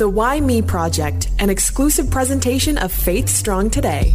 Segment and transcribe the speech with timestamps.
[0.00, 4.14] The Why Me Project, an exclusive presentation of Faith Strong Today.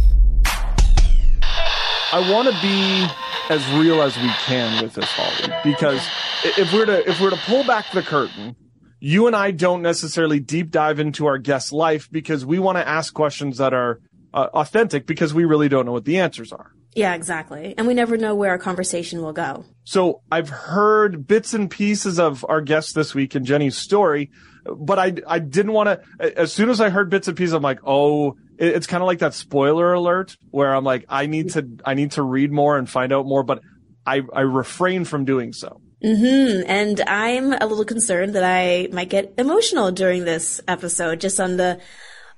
[2.12, 6.04] I want to be as real as we can with this, Holly, because
[6.42, 8.56] if we're to if we're to pull back the curtain,
[8.98, 12.88] you and I don't necessarily deep dive into our guest's life because we want to
[12.88, 14.00] ask questions that are
[14.34, 16.72] uh, authentic because we really don't know what the answers are.
[16.96, 17.74] Yeah, exactly.
[17.78, 19.64] And we never know where our conversation will go.
[19.84, 24.32] So I've heard bits and pieces of our guest this week and Jenny's story,
[24.74, 27.62] but I, I didn't want to, as soon as I heard bits and pieces, I'm
[27.62, 31.68] like, oh, it's kind of like that spoiler alert where I'm like, I need to,
[31.84, 33.60] I need to read more and find out more, but
[34.06, 35.80] I, I refrain from doing so.
[36.04, 36.68] Mm-hmm.
[36.68, 41.56] And I'm a little concerned that I might get emotional during this episode, just on
[41.56, 41.80] the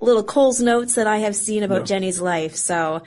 [0.00, 2.54] little Coles Notes that I have seen about Jenny's life.
[2.54, 3.02] So,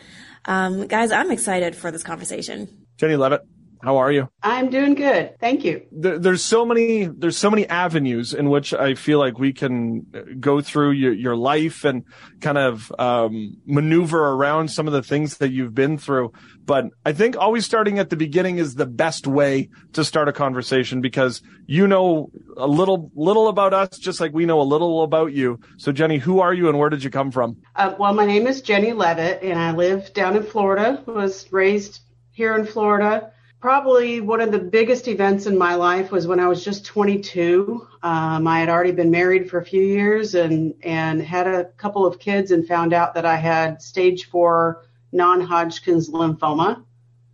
[0.46, 2.86] um, guys, I'm excited for this conversation.
[2.98, 3.42] Jenny Leavitt,
[3.84, 4.30] how are you?
[4.44, 5.40] I'm doing good.
[5.40, 5.86] Thank you.
[5.92, 10.06] There, there's so many, there's so many avenues in which I feel like we can
[10.40, 12.04] go through your, your life and
[12.42, 16.32] kind of, um, maneuver around some of the things that you've been through.
[16.66, 20.34] But I think always starting at the beginning is the best way to start a
[20.34, 25.04] conversation because you know a little, little about us, just like we know a little
[25.04, 25.60] about you.
[25.78, 27.58] So Jenny, who are you and where did you come from?
[27.76, 32.02] Uh, well, my name is Jenny Leavitt and I live down in Florida, was raised
[32.32, 33.32] here in Florida
[33.62, 37.88] probably one of the biggest events in my life was when I was just 22.
[38.02, 42.06] Um, I had already been married for a few years and and had a couple
[42.06, 46.84] of kids and found out that I had stage four non-Hodgkin's lymphoma.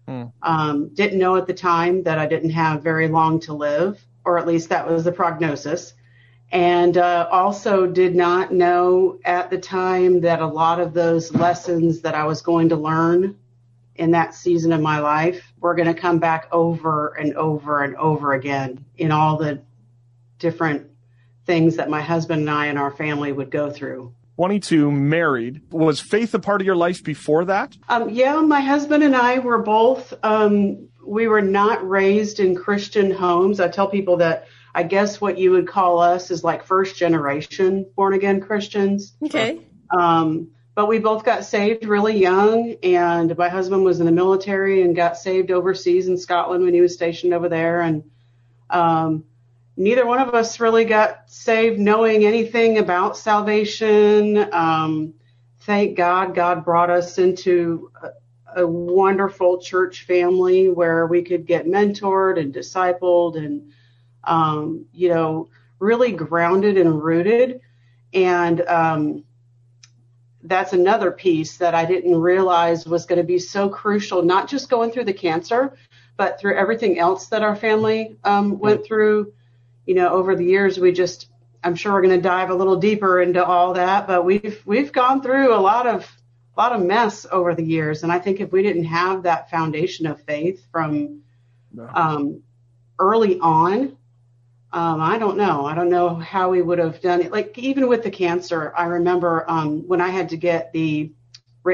[0.05, 0.23] Hmm.
[0.41, 4.37] Um, didn't know at the time that I didn't have very long to live, or
[4.37, 5.93] at least that was the prognosis.
[6.51, 12.01] And uh, also did not know at the time that a lot of those lessons
[12.01, 13.37] that I was going to learn
[13.97, 17.95] in that season of my life, we're going to come back over and over and
[17.97, 19.61] over again in all the
[20.39, 20.87] different
[21.45, 24.13] things that my husband and I and our family would go through.
[24.35, 25.61] 22, married.
[25.71, 27.75] Was faith a part of your life before that?
[27.89, 33.09] Um, yeah, my husband and I were both, um, we were not raised in Christian
[33.09, 33.59] homes.
[33.59, 37.87] I tell people that I guess what you would call us is like first generation
[37.95, 39.15] born again Christians.
[39.23, 39.59] Okay.
[39.97, 44.83] Um, but we both got saved really young and my husband was in the military
[44.83, 48.03] and got saved overseas in Scotland when he was stationed over there and
[48.69, 49.23] um,
[49.75, 54.53] neither one of us really got saved knowing anything about salvation.
[54.53, 55.15] Um,
[55.61, 61.65] thank God God brought us into a, a, wonderful church family where we could get
[61.65, 63.71] mentored and discipled and
[64.25, 65.49] um, you know
[65.79, 67.61] really grounded and rooted.
[68.13, 69.23] And um,
[70.47, 74.69] that's another piece that I didn't realize was going to be so crucial, not just
[74.69, 75.75] going through the cancer,
[76.15, 79.33] but through everything else that our family um, went through.
[79.85, 81.29] You know, over the years, we just,
[81.63, 84.91] I'm sure we're going to dive a little deeper into all that, but we've, we've
[84.91, 86.03] gone through a lot of,
[86.55, 88.03] a lot of mess over the years.
[88.03, 91.21] And I think if we didn't have that foundation of faith from
[91.93, 92.41] um,
[92.99, 93.96] early on,
[94.77, 95.65] um, I don't know.
[95.65, 97.31] I don't know how we would have done it.
[97.31, 101.11] Like even with the cancer, I remember um, when I had to get the,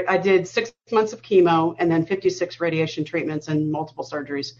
[0.08, 4.53] I did six months of chemo and then 56 radiation treatments and multiple surgeries.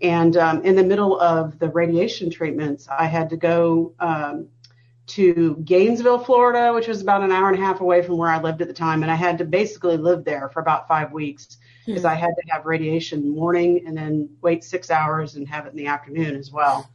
[0.00, 4.48] And um, in the middle of the radiation treatments, I had to go um,
[5.08, 8.40] to Gainesville, Florida, which was about an hour and a half away from where I
[8.40, 9.02] lived at the time.
[9.02, 12.08] And I had to basically live there for about five weeks because hmm.
[12.08, 15.76] I had to have radiation morning and then wait six hours and have it in
[15.76, 16.88] the afternoon as well.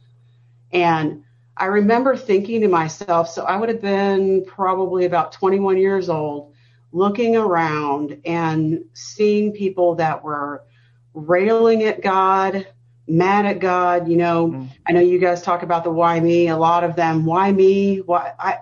[0.72, 1.24] And
[1.56, 6.52] I remember thinking to myself, so I would have been probably about 21 years old,
[6.92, 10.64] looking around and seeing people that were
[11.14, 12.66] railing at God,
[13.06, 14.08] mad at God.
[14.08, 14.68] You know, mm.
[14.86, 17.98] I know you guys talk about the why me, a lot of them, why me?
[17.98, 18.58] Why I,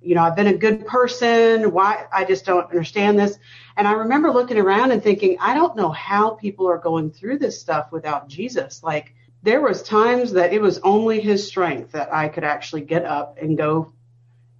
[0.00, 1.72] you know, I've been a good person.
[1.72, 3.38] Why I just don't understand this.
[3.76, 7.38] And I remember looking around and thinking, I don't know how people are going through
[7.38, 8.82] this stuff without Jesus.
[8.82, 13.04] Like, there was times that it was only his strength that I could actually get
[13.04, 13.92] up and go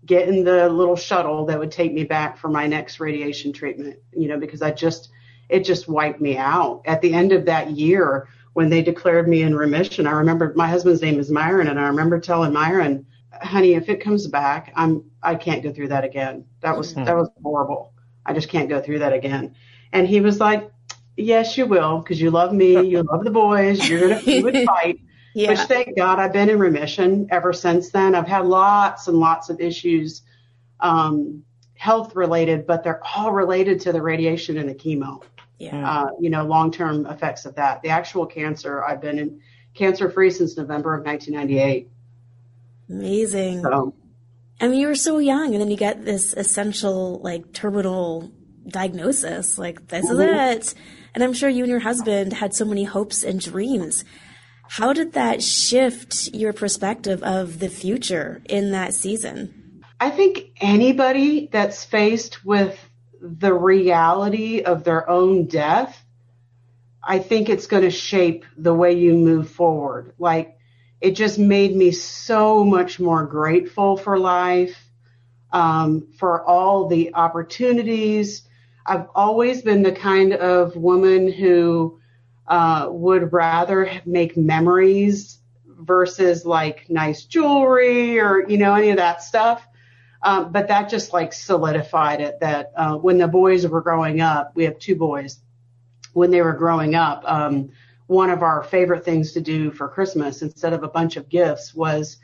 [0.04, 3.98] get in the little shuttle that would take me back for my next radiation treatment,
[4.12, 5.10] you know, because I just,
[5.48, 6.82] it just wiped me out.
[6.86, 10.66] At the end of that year, when they declared me in remission, I remember my
[10.66, 13.06] husband's name is Myron, and I remember telling Myron,
[13.42, 16.46] honey, if it comes back, I'm, I can't go through that again.
[16.60, 17.04] That was, mm-hmm.
[17.04, 17.92] that was horrible.
[18.24, 19.54] I just can't go through that again.
[19.92, 20.70] And he was like,
[21.18, 24.54] Yes, you will, because you love me, you love the boys, you're gonna you would
[24.64, 25.00] fight.
[25.34, 25.50] yeah.
[25.50, 28.14] Which thank God I've been in remission ever since then.
[28.14, 30.22] I've had lots and lots of issues,
[30.80, 31.42] um,
[31.74, 35.22] health related, but they're all related to the radiation and the chemo.
[35.58, 35.90] Yeah.
[35.90, 37.82] Uh, you know, long term effects of that.
[37.82, 39.40] The actual cancer, I've been in
[39.74, 41.88] cancer free since November of 1998.
[42.88, 43.62] Amazing.
[43.62, 43.92] So
[44.60, 48.30] I mean, you were so young, and then you get this essential, like, terminal
[48.66, 49.56] diagnosis.
[49.56, 50.20] Like, this mm-hmm.
[50.20, 50.74] is it.
[51.18, 54.04] And I'm sure you and your husband had so many hopes and dreams.
[54.68, 59.82] How did that shift your perspective of the future in that season?
[59.98, 62.78] I think anybody that's faced with
[63.20, 66.00] the reality of their own death,
[67.02, 70.12] I think it's going to shape the way you move forward.
[70.20, 70.56] Like,
[71.00, 74.76] it just made me so much more grateful for life,
[75.52, 78.47] um, for all the opportunities.
[78.88, 82.00] I've always been the kind of woman who
[82.46, 89.22] uh, would rather make memories versus like nice jewelry or, you know, any of that
[89.22, 89.66] stuff.
[90.22, 94.52] Um, but that just like solidified it that uh, when the boys were growing up,
[94.56, 95.38] we have two boys,
[96.14, 97.70] when they were growing up, um,
[98.06, 101.74] one of our favorite things to do for Christmas instead of a bunch of gifts
[101.74, 102.16] was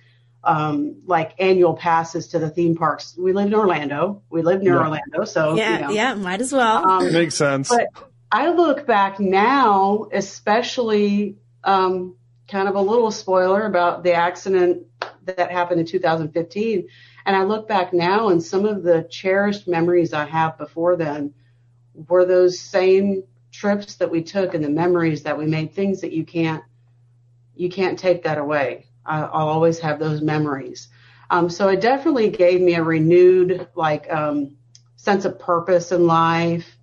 [0.44, 3.16] um, like annual passes to the theme parks.
[3.16, 4.22] We live in Orlando.
[4.30, 4.80] We live near yeah.
[4.80, 5.90] Orlando, so yeah, you know.
[5.90, 6.88] yeah, might as well.
[6.88, 7.68] Um, Makes sense.
[7.68, 7.88] But
[8.30, 12.16] I look back now, especially um,
[12.48, 14.86] kind of a little spoiler about the accident
[15.24, 16.88] that happened in 2015,
[17.26, 21.32] and I look back now, and some of the cherished memories I have before then
[21.94, 26.12] were those same trips that we took and the memories that we made, things that
[26.12, 26.62] you can't
[27.56, 28.86] you can't take that away.
[29.06, 30.88] I, will always have those memories.
[31.30, 34.56] Um, so it definitely gave me a renewed like um,
[34.96, 36.76] sense of purpose in life,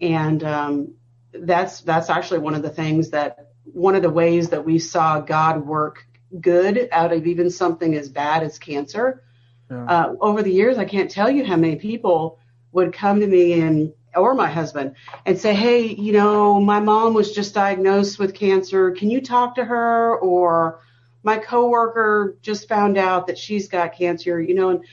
[0.00, 0.94] and um,
[1.32, 5.20] that's that's actually one of the things that one of the ways that we saw
[5.20, 6.06] God work
[6.40, 9.22] good out of even something as bad as cancer.
[9.70, 9.84] Yeah.
[9.84, 12.38] Uh, over the years, I can't tell you how many people
[12.72, 17.14] would come to me and or my husband and say, Hey, you know, my mom
[17.14, 18.90] was just diagnosed with cancer.
[18.90, 20.16] Can you talk to her?
[20.18, 20.80] Or
[21.22, 24.84] my coworker just found out that she's got cancer, you know, and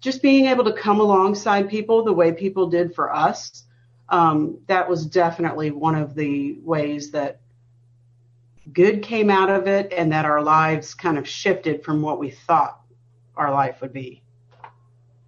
[0.00, 3.64] just being able to come alongside people the way people did for us.
[4.08, 7.40] Um, that was definitely one of the ways that
[8.72, 12.30] good came out of it and that our lives kind of shifted from what we
[12.30, 12.80] thought
[13.36, 14.22] our life would be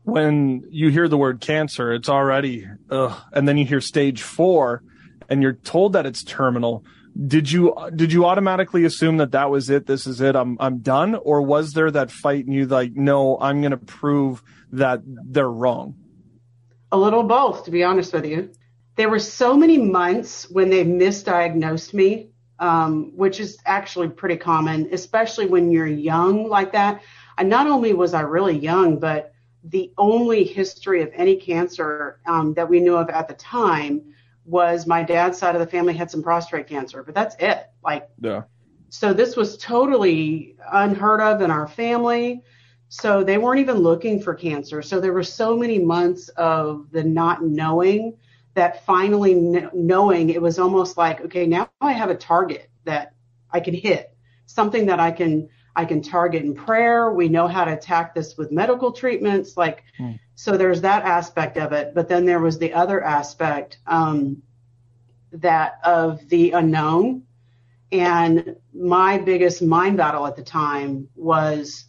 [0.04, 3.18] when you hear the word cancer, it's already, ugh.
[3.32, 4.82] and then you hear stage four
[5.28, 6.84] and you're told that it's terminal.
[7.26, 9.86] Did you, did you automatically assume that that was it?
[9.86, 10.36] This is it.
[10.36, 11.14] I'm, I'm done.
[11.14, 14.42] Or was there that fight and you like, no, I'm going to prove
[14.72, 15.96] that they're wrong?
[16.92, 18.50] A little both, to be honest with you.
[18.96, 24.88] There were so many months when they misdiagnosed me, um, which is actually pretty common,
[24.92, 27.02] especially when you're young like that.
[27.38, 29.32] And not only was I really young, but
[29.64, 34.14] the only history of any cancer um, that we knew of at the time
[34.50, 37.70] was my dad's side of the family had some prostate cancer, but that's it.
[37.82, 38.42] Like, yeah.
[38.88, 42.42] So this was totally unheard of in our family.
[42.88, 44.82] So they weren't even looking for cancer.
[44.82, 48.16] So there were so many months of the not knowing
[48.54, 49.34] that finally
[49.72, 53.14] knowing it was almost like, okay, now I have a target that
[53.48, 54.12] I can hit,
[54.46, 57.12] something that I can I can target in prayer.
[57.12, 59.56] We know how to attack this with medical treatments.
[59.56, 60.18] Like, mm.
[60.34, 61.94] so there's that aspect of it.
[61.94, 64.42] But then there was the other aspect um,
[65.32, 67.22] that of the unknown.
[67.92, 71.84] And my biggest mind battle at the time was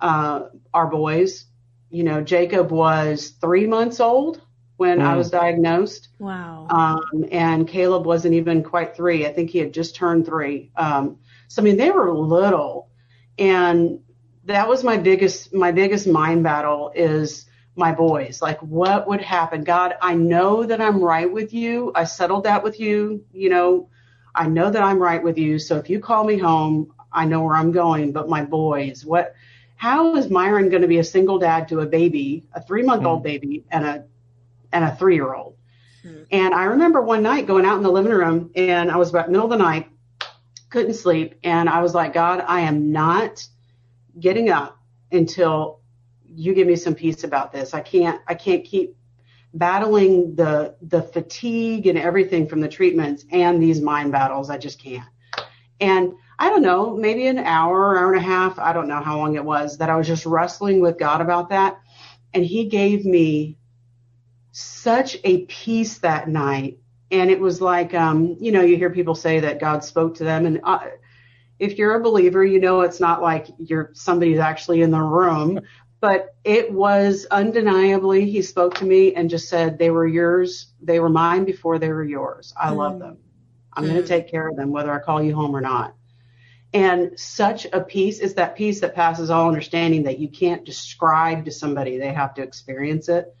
[0.00, 1.46] uh, our boys.
[1.90, 4.42] You know, Jacob was three months old
[4.76, 5.04] when mm.
[5.04, 6.08] I was diagnosed.
[6.18, 6.66] Wow.
[6.70, 9.26] Um, and Caleb wasn't even quite three.
[9.26, 10.70] I think he had just turned three.
[10.76, 12.89] Um, so I mean, they were little
[13.40, 13.98] and
[14.44, 18.42] that was my biggest my biggest mind battle is my boys.
[18.42, 19.64] Like what would happen?
[19.64, 21.90] God i know that i'm right with you.
[21.94, 23.88] I settled that with you you know.
[24.32, 25.58] I know that i'm right with you.
[25.58, 28.12] So if you call me home i know where i'm going.
[28.12, 29.34] But my boys what
[29.76, 33.04] how is myron going to be a single dad to a baby a three month
[33.06, 33.24] old mm.
[33.24, 34.04] baby and a
[34.72, 35.56] and a three year old
[36.04, 36.26] mm.
[36.30, 39.30] and i remember one night going out in the living room and i was about
[39.30, 39.88] middle of the night
[40.70, 41.34] couldn't sleep.
[41.44, 43.46] And I was like, God, I am not
[44.18, 44.78] getting up
[45.12, 45.80] until
[46.24, 47.74] you give me some peace about this.
[47.74, 48.96] I can't, I can't keep
[49.52, 54.48] battling the, the fatigue and everything from the treatments and these mind battles.
[54.48, 55.08] I just can't.
[55.80, 58.58] And I don't know, maybe an hour, hour and a half.
[58.58, 61.48] I don't know how long it was that I was just wrestling with God about
[61.50, 61.80] that.
[62.32, 63.58] And he gave me
[64.52, 66.78] such a peace that night
[67.10, 70.24] and it was like um, you know you hear people say that god spoke to
[70.24, 70.78] them and uh,
[71.58, 75.60] if you're a believer you know it's not like you're somebody's actually in the room
[76.00, 81.00] but it was undeniably he spoke to me and just said they were yours they
[81.00, 82.76] were mine before they were yours i mm.
[82.76, 83.18] love them
[83.74, 83.88] i'm mm.
[83.88, 85.94] going to take care of them whether i call you home or not
[86.72, 91.44] And such a peace is that peace that passes all understanding that you can't describe
[91.44, 91.98] to somebody.
[91.98, 93.34] They have to experience it.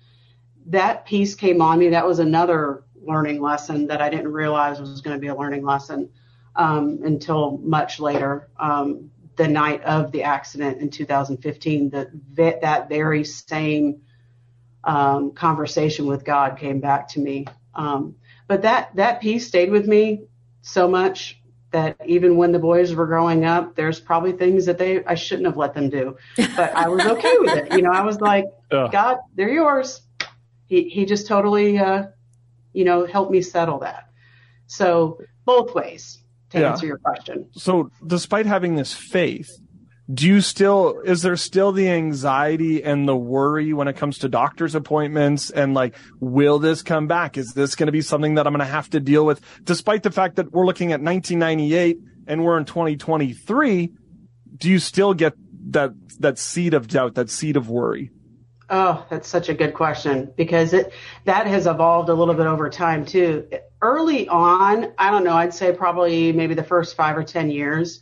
[0.66, 1.90] That peace came on me.
[1.90, 5.64] That was another learning lesson that I didn't realize was going to be a learning
[5.64, 6.10] lesson
[6.56, 8.48] um, until much later.
[8.58, 14.02] Um, the night of the accident in 2015, that that very same
[14.84, 17.46] um, conversation with God came back to me.
[17.74, 18.16] Um,
[18.48, 20.24] but that that peace stayed with me
[20.62, 21.40] so much
[21.70, 25.46] that even when the boys were growing up, there's probably things that they I shouldn't
[25.46, 27.72] have let them do, but I was okay with it.
[27.72, 28.46] You know, I was like,
[28.88, 30.02] God, they're yours.
[30.66, 32.06] He he just totally, uh,
[32.72, 34.08] you know, help me settle that.
[34.66, 36.70] So both ways to yeah.
[36.70, 37.48] answer your question.
[37.52, 39.50] So despite having this faith,
[40.12, 44.28] do you still is there still the anxiety and the worry when it comes to
[44.28, 48.46] doctor's appointments and like will this come back is this going to be something that
[48.46, 51.98] i'm going to have to deal with despite the fact that we're looking at 1998
[52.26, 53.92] and we're in 2023
[54.56, 55.34] do you still get
[55.68, 58.10] that that seed of doubt that seed of worry
[58.70, 60.92] oh that's such a good question because it
[61.24, 63.48] that has evolved a little bit over time too
[63.82, 68.00] early on i don't know i'd say probably maybe the first 5 or 10 years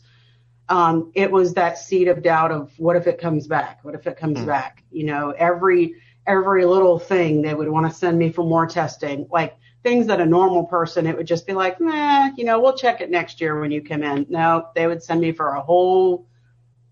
[0.68, 3.80] um, it was that seed of doubt of what if it comes back?
[3.82, 4.46] What if it comes mm.
[4.46, 4.84] back?
[4.90, 5.94] You know, every
[6.26, 10.20] every little thing they would want to send me for more testing, like things that
[10.20, 13.40] a normal person it would just be like, nah, you know, we'll check it next
[13.40, 14.26] year when you come in.
[14.28, 16.26] No, they would send me for a whole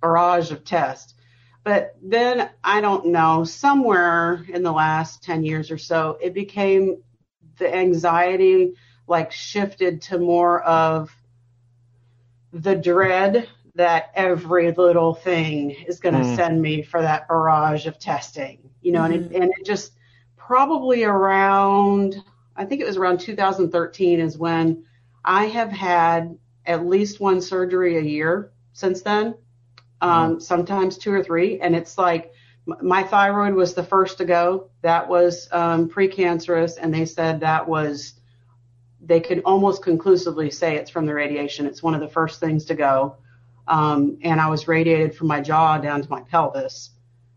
[0.00, 1.14] barrage of tests.
[1.66, 7.02] But then I don't know, somewhere in the last 10 years or so, it became
[7.58, 8.74] the anxiety
[9.08, 11.12] like shifted to more of
[12.52, 16.36] the dread that every little thing is going to mm.
[16.36, 19.14] send me for that barrage of testing, you know, mm-hmm.
[19.14, 19.42] and, it, mm-hmm.
[19.42, 19.94] and it just
[20.36, 22.14] probably around,
[22.54, 24.84] I think it was around 2013 is when
[25.24, 29.34] I have had at least one surgery a year since then,
[30.00, 30.42] um, mm.
[30.42, 31.60] sometimes two or three.
[31.60, 32.32] And it's like
[32.66, 34.70] my thyroid was the first to go.
[34.82, 36.78] That was um, precancerous.
[36.80, 38.14] And they said that was,
[39.00, 41.66] they could almost conclusively say it's from the radiation.
[41.66, 43.16] It's one of the first things to go.
[43.68, 46.90] Um, and I was radiated from my jaw down to my pelvis.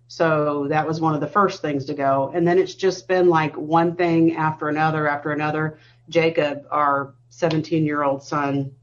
[0.07, 2.31] So that was one of the first things to go.
[2.33, 5.77] And then it's just been like one thing after another after another.
[6.09, 8.73] Jacob, our 17 year old son,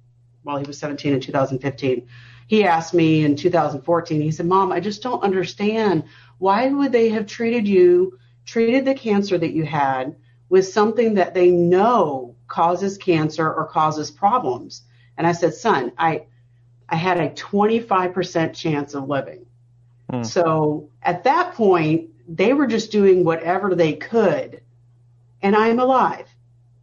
[0.45, 2.06] well, he was 17 in 2015.
[2.46, 6.04] He asked me in 2014, he said, Mom, I just don't understand.
[6.38, 10.16] Why would they have treated you, treated the cancer that you had
[10.48, 14.82] with something that they know causes cancer or causes problems?
[15.18, 16.26] And I said, Son, I,
[16.88, 19.46] I had a 25% chance of living.
[20.10, 20.22] Hmm.
[20.22, 24.62] So at that point, they were just doing whatever they could,
[25.42, 26.28] and I'm alive.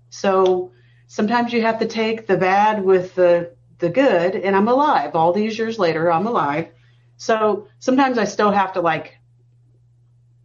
[0.09, 0.71] So
[1.07, 3.52] sometimes you have to take the bad with the
[3.83, 5.13] the good, and I'm alive.
[5.13, 6.69] All these years later, I'm alive.
[7.17, 9.17] So sometimes I still have to like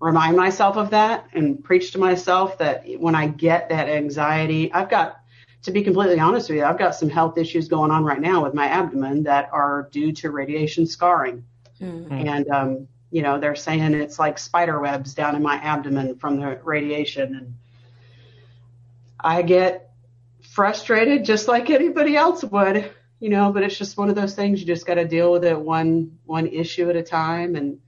[0.01, 4.91] remind myself of that and preach to myself that when I get that anxiety, I've
[4.91, 5.21] got
[5.63, 8.43] to be completely honest with you, I've got some health issues going on right now
[8.43, 11.45] with my abdomen that are due to radiation scarring.
[11.81, 12.13] Mm-hmm.
[12.13, 16.41] And, um, you know, they're saying it's like spider webs down in my abdomen from
[16.41, 17.37] the radiation.
[17.37, 17.55] And
[19.21, 19.93] I get
[20.43, 24.61] frustrated just like anybody else would, you know, but it's just one of those things
[24.61, 27.57] you just got to deal with it one, one issue at a time.
[27.57, 27.81] And,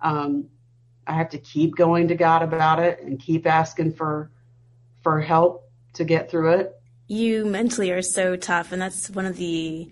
[0.00, 0.48] um,
[1.06, 4.30] I have to keep going to God about it and keep asking for,
[5.02, 9.36] for help to get through it you mentally are so tough, and that's one of
[9.36, 9.90] the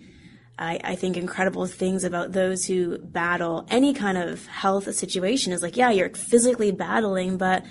[0.58, 5.62] I, I, think incredible things about those who battle any kind of health situation is
[5.62, 7.64] like, yeah, you're physically battling, but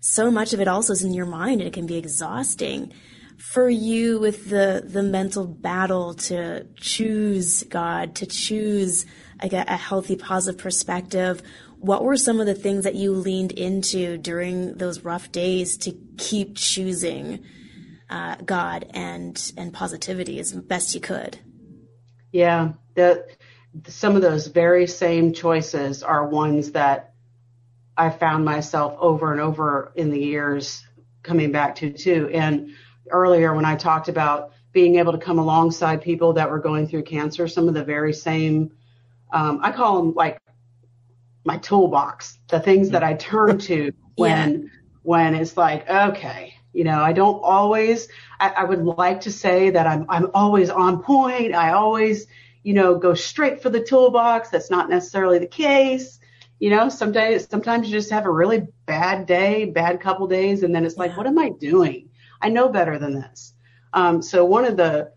[0.00, 2.92] so much of it also is in your mind and it can be exhausting.
[3.38, 9.04] For you with the the mental battle to choose God, to choose
[9.42, 11.42] like a, a healthy, positive perspective,
[11.78, 15.92] what were some of the things that you leaned into during those rough days to
[16.16, 17.44] keep choosing?
[18.12, 21.38] uh, God and and positivity as best you could.
[22.30, 23.36] Yeah, that
[23.86, 27.14] some of those very same choices are ones that
[27.96, 30.84] I found myself over and over in the years
[31.22, 32.30] coming back to too.
[32.32, 32.74] And
[33.10, 37.02] earlier when I talked about being able to come alongside people that were going through
[37.02, 38.72] cancer, some of the very same,
[39.32, 40.40] um, I call them like
[41.44, 44.68] my toolbox, the things that I turn to when yeah.
[45.02, 48.08] when it's like, okay, you know, I don't always,
[48.40, 51.54] I, I would like to say that I'm, I'm always on point.
[51.54, 52.26] I always,
[52.62, 54.50] you know, go straight for the toolbox.
[54.50, 56.18] That's not necessarily the case.
[56.58, 60.62] You know, some days, sometimes you just have a really bad day, bad couple days,
[60.62, 61.16] and then it's like, yeah.
[61.16, 62.08] what am I doing?
[62.42, 63.54] I know better than this.
[63.92, 65.12] Um, so one of the,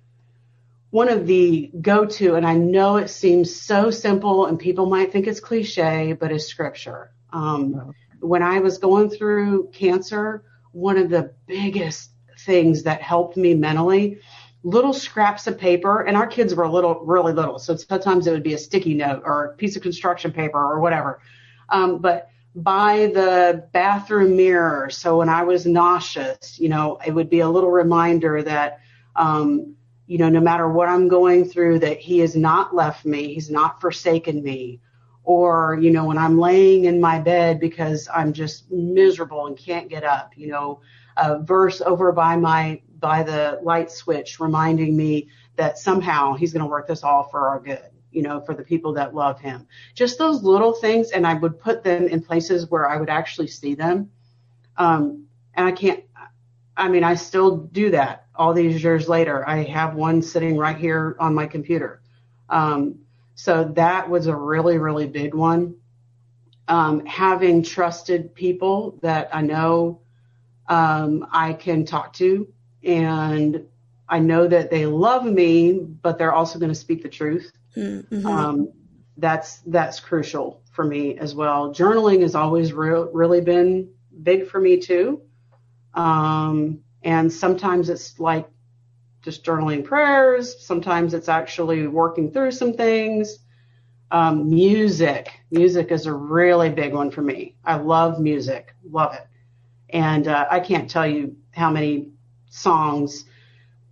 [0.91, 5.27] one of the go-to, and I know it seems so simple, and people might think
[5.27, 7.11] it's cliche, but it's scripture.
[7.33, 13.53] Um, when I was going through cancer, one of the biggest things that helped me
[13.55, 14.19] mentally
[14.63, 18.43] little scraps of paper and our kids were little really little so sometimes it would
[18.43, 21.21] be a sticky note or a piece of construction paper or whatever
[21.69, 24.89] um, but by the bathroom mirror.
[24.89, 28.79] So when i was nauseous you know it would be a little reminder that
[29.15, 29.75] um,
[30.07, 33.49] you know no matter what i'm going through that he has not left me he's
[33.51, 34.79] not forsaken me.
[35.23, 39.89] Or you know when i'm laying in my bed because i'm just miserable and can't
[39.89, 40.81] get up you know
[41.17, 46.63] a verse over by my by the light switch reminding me that somehow he's going
[46.63, 49.67] to work this all for our good you know for the people that love him
[49.93, 53.47] just those little things and i would put them in places where i would actually
[53.47, 54.09] see them
[54.77, 56.03] um, and i can't
[56.77, 60.77] i mean i still do that all these years later i have one sitting right
[60.77, 62.01] here on my computer
[62.49, 62.99] um,
[63.35, 65.75] so that was a really, really big one.
[66.67, 70.01] Um, having trusted people that I know
[70.67, 72.47] um, I can talk to,
[72.83, 73.67] and
[74.07, 77.51] I know that they love me, but they're also going to speak the truth.
[77.75, 78.25] Mm-hmm.
[78.25, 78.71] Um,
[79.17, 81.73] that's that's crucial for me as well.
[81.73, 83.89] Journaling has always re- really been
[84.23, 85.21] big for me too,
[85.93, 88.47] um, and sometimes it's like
[89.21, 90.65] just journaling prayers.
[90.65, 93.39] Sometimes it's actually working through some things.
[94.11, 97.55] Um, music, music is a really big one for me.
[97.65, 99.27] I love music, love it,
[99.89, 102.09] and uh, I can't tell you how many
[102.49, 103.25] songs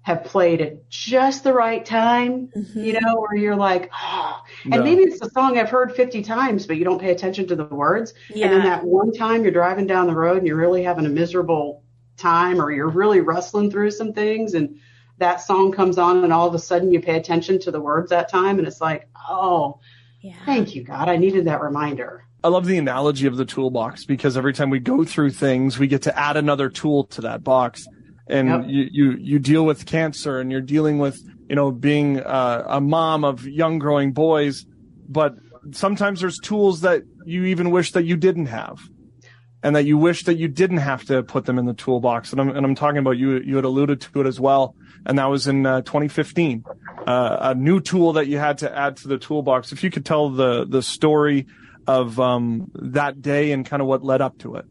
[0.03, 2.79] have played at just the right time, mm-hmm.
[2.79, 4.83] you know, where you're like, oh, and no.
[4.83, 7.65] maybe it's a song I've heard 50 times, but you don't pay attention to the
[7.65, 8.13] words.
[8.33, 8.45] Yeah.
[8.45, 11.10] And then that one time you're driving down the road and you're really having a
[11.10, 11.83] miserable
[12.17, 14.77] time or you're really wrestling through some things and
[15.19, 18.10] that song comes on and all of a sudden you pay attention to the words
[18.10, 19.79] that time and it's like, oh,
[20.22, 20.36] yeah.
[20.45, 21.07] thank you, God.
[21.07, 22.25] I needed that reminder.
[22.43, 25.88] I love the analogy of the toolbox because every time we go through things, we
[25.88, 27.88] get to add another tool to that box.
[28.27, 28.63] And yep.
[28.67, 32.81] you, you, you deal with cancer and you're dealing with, you know, being uh, a
[32.81, 34.65] mom of young growing boys.
[35.07, 35.36] But
[35.71, 38.79] sometimes there's tools that you even wish that you didn't have
[39.62, 42.31] and that you wish that you didn't have to put them in the toolbox.
[42.31, 45.17] And I'm, and I'm talking about you, you had alluded to it as well and
[45.19, 46.63] that was in uh, 2015.
[47.05, 49.71] Uh, a new tool that you had to add to the toolbox.
[49.71, 51.47] If you could tell the the story
[51.86, 54.65] of um, that day and kind of what led up to it.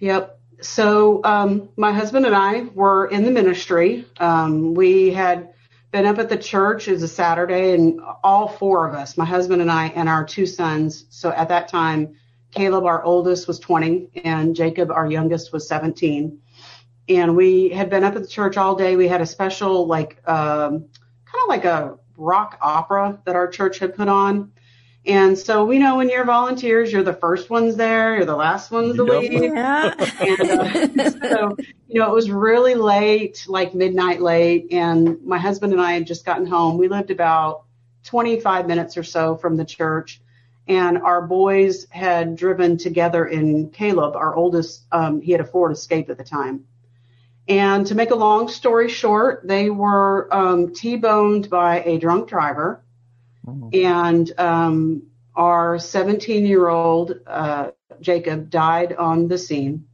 [0.00, 0.35] Yep.
[0.60, 4.06] So um, my husband and I were in the ministry.
[4.18, 5.52] Um, we had
[5.92, 6.88] been up at the church.
[6.88, 10.24] It was a Saturday, and all four of us, my husband and I, and our
[10.24, 11.06] two sons.
[11.10, 12.16] So at that time,
[12.52, 16.40] Caleb, our oldest, was 20, and Jacob, our youngest, was 17
[17.08, 18.96] and we had been up at the church all day.
[18.96, 20.86] We had a special, like, um,
[21.24, 24.52] kind of like a rock opera that our church had put on.
[25.06, 28.72] And so we know when you're volunteers, you're the first ones there, you're the last
[28.72, 29.32] ones to leave.
[29.32, 29.94] Yeah.
[30.20, 35.72] and uh, so, you know, it was really late, like midnight late, and my husband
[35.72, 36.76] and I had just gotten home.
[36.76, 37.64] We lived about
[38.04, 40.20] 25 minutes or so from the church,
[40.66, 44.86] and our boys had driven together in Caleb, our oldest.
[44.90, 46.64] Um, he had a Ford Escape at the time,
[47.46, 52.82] and to make a long story short, they were um, T-boned by a drunk driver,
[53.46, 53.70] oh.
[53.72, 55.02] and um,
[55.34, 59.86] our 17-year-old uh, Jacob died on the scene,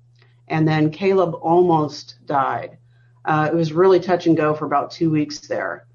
[0.49, 2.79] and then Caleb almost died.
[3.25, 5.87] Uh, it was really touch and go for about two weeks there,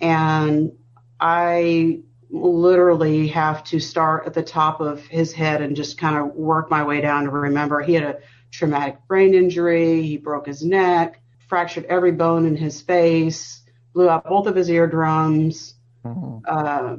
[0.00, 0.72] and
[1.18, 6.34] I literally have to start at the top of his head and just kind of
[6.34, 8.18] work my way down to remember he had a
[8.50, 10.02] traumatic brain injury.
[10.02, 14.70] He broke his neck, fractured every bone in his face, blew out both of his
[14.70, 16.38] eardrums, mm-hmm.
[16.46, 16.96] uh,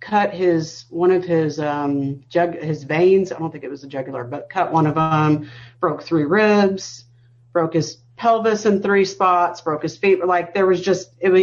[0.00, 3.32] cut his one of his um, jug his veins.
[3.32, 5.50] I don't think it was a jugular, but cut one of them.
[5.80, 7.04] Broke three ribs.
[7.52, 9.60] Broke his pelvis in three spots.
[9.60, 10.24] Broke his feet.
[10.24, 11.42] Like there was just it was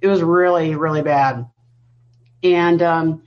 [0.00, 1.48] it was really really bad.
[2.42, 3.22] And um,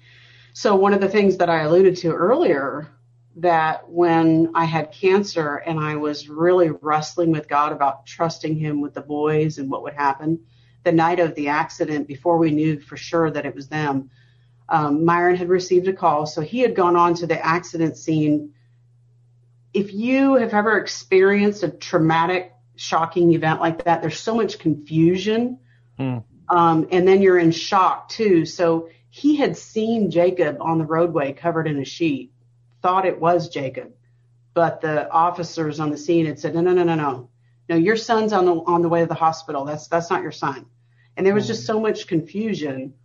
[0.53, 2.87] so one of the things that I alluded to earlier
[3.37, 8.81] that when I had cancer and I was really wrestling with God about trusting Him
[8.81, 10.39] with the boys and what would happen,
[10.83, 14.09] the night of the accident, before we knew for sure that it was them,
[14.69, 16.25] um, Myron had received a call.
[16.25, 18.53] So he had gone on to the accident scene.
[19.73, 25.59] If you have ever experienced a traumatic, shocking event like that, there's so much confusion.
[25.97, 26.19] Hmm.
[26.49, 28.45] Um, and then you're in shock too.
[28.45, 32.31] So he had seen Jacob on the roadway covered in a sheet
[32.81, 33.93] thought it was Jacob,
[34.53, 37.29] but the officers on the scene had said, no, no, no, no, no,
[37.71, 39.63] no, your son's on the on the way to the hospital.
[39.63, 40.65] That's that's not your son.
[41.15, 42.95] And there was just so much confusion.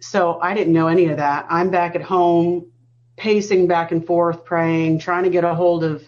[0.00, 1.46] So I didn't know any of that.
[1.48, 2.72] I'm back at home,
[3.16, 6.04] pacing back and forth, praying, trying to get a hold of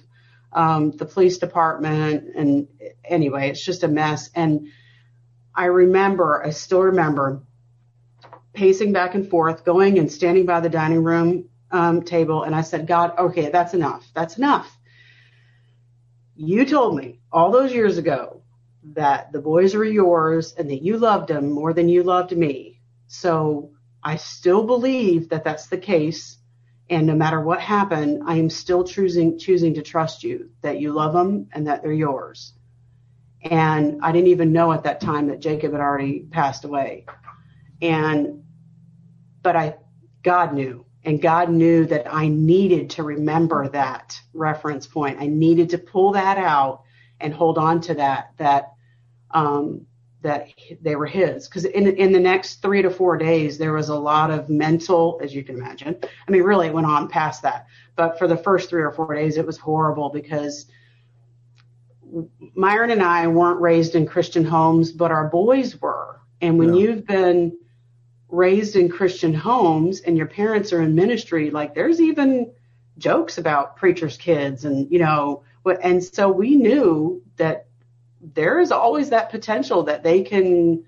[0.52, 2.36] um, the police department.
[2.36, 2.68] And
[3.04, 4.28] anyway, it's just a mess.
[4.34, 4.68] And
[5.54, 7.42] I remember, I still remember
[8.52, 12.42] pacing back and forth, going and standing by the dining room um, table.
[12.42, 14.06] And I said, God, okay, that's enough.
[14.14, 14.78] That's enough.
[16.44, 18.42] You told me all those years ago
[18.94, 22.80] that the boys were yours and that you loved them more than you loved me.
[23.06, 23.70] So
[24.02, 26.38] I still believe that that's the case.
[26.90, 30.92] And no matter what happened, I am still choosing choosing to trust you that you
[30.92, 32.54] love them and that they're yours.
[33.44, 37.06] And I didn't even know at that time that Jacob had already passed away.
[37.80, 38.42] And
[39.42, 39.76] but I
[40.24, 45.20] God knew and God knew that I needed to remember that reference point.
[45.20, 46.82] I needed to pull that out
[47.20, 48.72] and hold on to that, that,
[49.32, 49.86] um,
[50.22, 50.48] that
[50.80, 51.48] they were his.
[51.48, 55.20] Cause in, in the next three to four days, there was a lot of mental,
[55.22, 55.96] as you can imagine.
[56.02, 59.12] I mean, really it went on past that, but for the first three or four
[59.14, 60.66] days, it was horrible because
[62.54, 66.20] Myron and I weren't raised in Christian homes, but our boys were.
[66.40, 66.82] And when yeah.
[66.82, 67.56] you've been
[68.32, 72.50] raised in Christian homes and your parents are in ministry, like there's even
[72.98, 77.66] jokes about preachers' kids and, you know, what, and so we knew that
[78.34, 80.84] there is always that potential that they can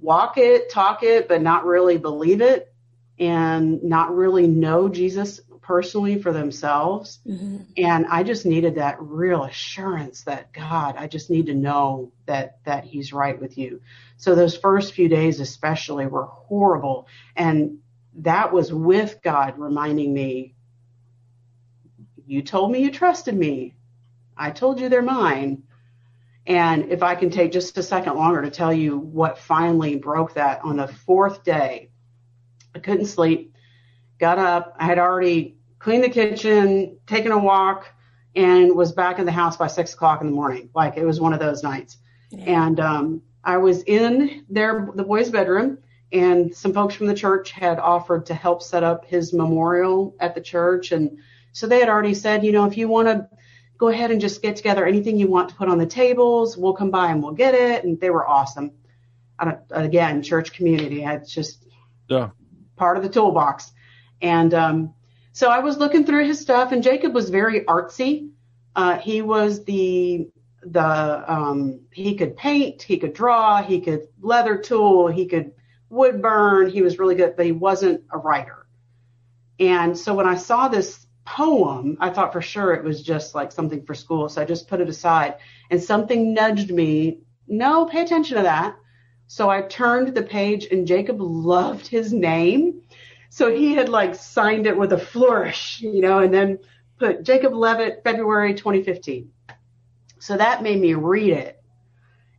[0.00, 2.72] walk it, talk it, but not really believe it
[3.18, 7.18] and not really know Jesus personally for themselves.
[7.26, 7.56] Mm-hmm.
[7.76, 12.58] And I just needed that real assurance that God, I just need to know that
[12.64, 13.80] that he's right with you.
[14.16, 17.08] So those first few days especially were horrible.
[17.34, 17.78] And
[18.18, 20.54] that was with God reminding me,
[22.26, 23.74] you told me you trusted me.
[24.36, 25.64] I told you they're mine.
[26.46, 30.34] And if I can take just a second longer to tell you what finally broke
[30.34, 31.90] that on the fourth day,
[32.72, 33.54] I couldn't sleep,
[34.18, 34.76] got up.
[34.78, 37.86] I had already cleaned the kitchen, taken a walk,
[38.34, 40.70] and was back in the house by six o'clock in the morning.
[40.74, 41.98] Like it was one of those nights.
[42.30, 42.66] Yeah.
[42.66, 45.78] And um, I was in their the boys' bedroom,
[46.12, 50.34] and some folks from the church had offered to help set up his memorial at
[50.34, 51.18] the church, and
[51.52, 53.28] so they had already said, you know, if you want to
[53.78, 56.74] go ahead and just get together anything you want to put on the tables, we'll
[56.74, 57.82] come by and we'll get it.
[57.82, 58.72] And they were awesome.
[59.70, 61.04] again, church community.
[61.04, 61.64] It's just
[62.08, 62.28] yeah.
[62.76, 63.72] part of the toolbox.
[64.20, 64.94] And um,
[65.36, 68.30] so I was looking through his stuff, and Jacob was very artsy.
[68.74, 70.30] Uh, he was the
[70.62, 75.52] the um, he could paint, he could draw, he could leather tool, he could
[75.90, 76.70] wood burn.
[76.70, 78.66] He was really good, but he wasn't a writer.
[79.60, 83.52] And so when I saw this poem, I thought for sure it was just like
[83.52, 84.30] something for school.
[84.30, 85.34] So I just put it aside
[85.70, 88.74] and something nudged me, no, pay attention to that.
[89.26, 92.80] So I turned the page and Jacob loved his name.
[93.30, 96.58] So he had like signed it with a flourish, you know, and then
[96.98, 99.30] put Jacob Leavitt, February 2015.
[100.18, 101.62] So that made me read it.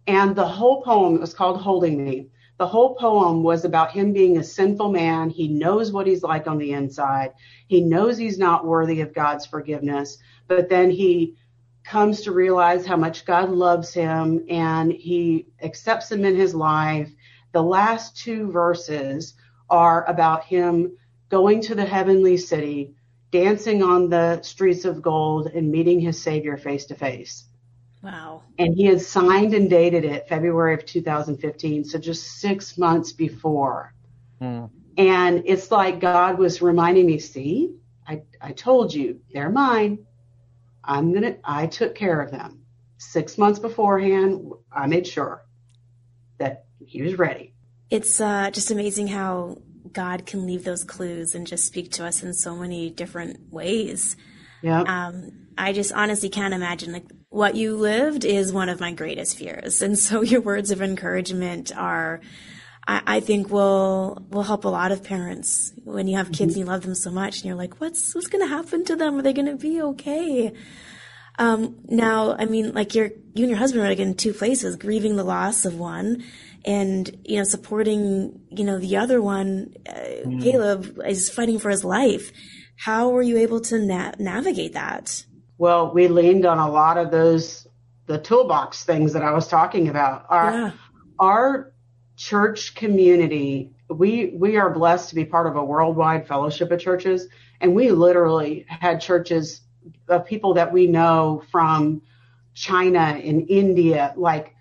[0.08, 2.30] And the whole poem was called Holding Me.
[2.58, 5.30] The whole poem was about him being a sinful man.
[5.30, 7.34] He knows what he's like on the inside.
[7.68, 11.36] He knows he's not worthy of God's forgiveness, but then he
[11.84, 17.12] comes to realize how much God loves him and he accepts him in his life.
[17.52, 19.36] The last two verses
[19.70, 20.98] are about him
[21.30, 22.94] going to the heavenly city,
[23.32, 27.46] dancing on the streets of gold, and meeting his Savior face to face.
[28.02, 28.44] Wow.
[28.58, 33.94] And he had signed and dated it February of 2015, so just six months before.
[34.42, 34.70] Mm.
[34.98, 37.76] And it's like God was reminding me, see,
[38.08, 40.06] I, I told you, they're mine.
[40.84, 42.62] I'm going to, I took care of them.
[42.98, 45.46] Six months beforehand, I made sure
[46.38, 47.54] that he was ready.
[47.90, 49.58] It's uh, just amazing how
[49.94, 54.16] God can leave those clues and just speak to us in so many different ways.
[54.62, 54.82] Yeah.
[54.82, 59.38] Um, I just honestly can't imagine like what you lived is one of my greatest
[59.38, 59.82] fears.
[59.82, 62.22] And so your words of encouragement are,
[62.88, 66.50] I, I think will, will help a lot of parents when you have kids mm-hmm.
[66.50, 68.96] and you love them so much and you're like, what's, what's going to happen to
[68.96, 69.18] them?
[69.18, 70.54] Are they going to be okay?
[71.40, 74.76] Um, now, I mean, like you're, you and your husband are like in two places,
[74.76, 76.24] grieving the loss of one
[76.66, 80.42] and, you know, supporting, you know, the other one, uh, mm.
[80.42, 82.32] Caleb is fighting for his life.
[82.78, 85.26] How were you able to na- navigate that?
[85.58, 87.68] Well, we leaned on a lot of those
[88.06, 90.26] the toolbox things that I was talking about.
[90.30, 90.72] Our yeah.
[91.20, 91.74] our
[92.16, 97.28] church community, we we are blessed to be part of a worldwide fellowship of churches,
[97.60, 99.62] and we literally had churches
[100.08, 102.02] of people that we know from
[102.54, 104.56] China and India, like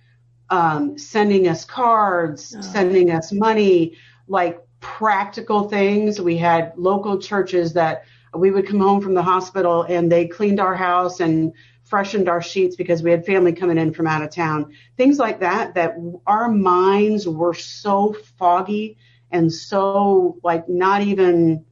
[0.51, 2.61] um, sending us cards, oh.
[2.61, 3.97] sending us money,
[4.29, 6.21] like practical things.
[6.21, 8.05] We had local churches that
[8.35, 11.53] we would come home from the hospital and they cleaned our house and
[11.85, 14.73] freshened our sheets because we had family coming in from out of town.
[14.97, 18.99] Things like that, that our minds were so foggy
[19.31, 21.65] and so like not even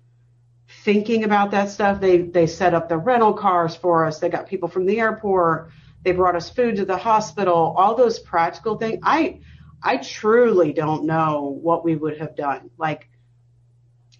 [0.82, 2.00] thinking about that stuff.
[2.00, 4.18] They, they set up the rental cars for us.
[4.18, 5.70] They got people from the airport.
[6.04, 9.00] They brought us food to the hospital, all those practical things.
[9.02, 9.40] I,
[9.82, 12.70] I truly don't know what we would have done.
[12.78, 13.08] Like,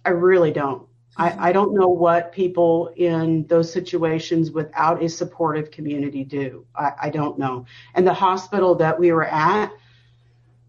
[0.03, 0.87] I really don't.
[1.17, 6.65] I, I don't know what people in those situations without a supportive community do.
[6.75, 7.65] I, I don't know.
[7.93, 9.71] And the hospital that we were at,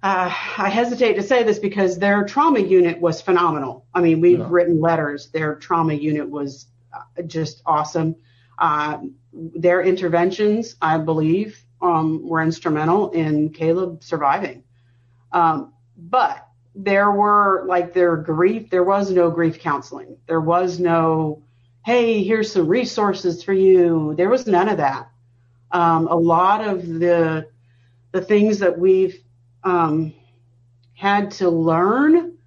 [0.03, 3.87] uh, I hesitate to say this because their trauma unit was phenomenal.
[3.93, 4.47] I mean, we've yeah.
[4.49, 5.31] written letters.
[5.31, 8.15] Their trauma unit was uh, just awesome.
[8.59, 8.99] Uh,
[9.33, 14.65] their interventions, I believe, um, were instrumental in Caleb surviving.
[15.33, 20.17] Um, but there were like their grief, there was no grief counseling.
[20.27, 21.43] There was no,
[21.85, 24.15] hey, here's some resources for you.
[24.17, 25.11] There was none of that.
[25.71, 27.49] Um, a lot of the
[28.13, 29.23] the things that we've
[29.63, 30.15] um,
[30.95, 32.39] had to learn,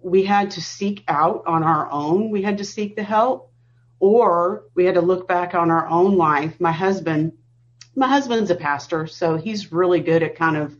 [0.00, 2.30] we had to seek out on our own.
[2.30, 3.52] We had to seek the help,
[3.98, 6.60] or we had to look back on our own life.
[6.60, 7.32] My husband,
[7.94, 10.76] my husband's a pastor, so he's really good at kind of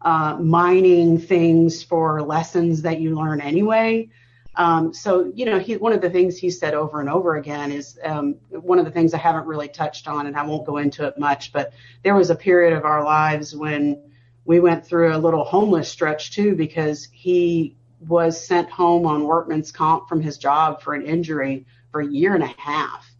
[0.00, 4.08] uh, mining things for lessons that you learn anyway.
[4.54, 7.70] Um, so, you know, he, one of the things he said over and over again
[7.70, 10.78] is um, one of the things I haven't really touched on, and I won't go
[10.78, 14.02] into it much, but there was a period of our lives when
[14.46, 19.72] we went through a little homeless stretch too, because he was sent home on workman's
[19.72, 23.10] comp from his job for an injury for a year and a half.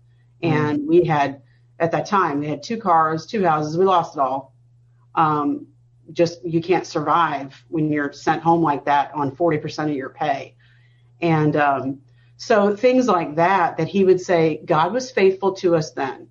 [0.43, 0.55] Mm-hmm.
[0.55, 1.41] And we had,
[1.79, 4.55] at that time, we had two cars, two houses, we lost it all.
[5.15, 5.69] Um,
[6.13, 10.57] just you can't survive when you're sent home like that on 40% of your pay.
[11.23, 12.01] And um,
[12.37, 16.29] so things like that, that he would say, God was faithful to us then.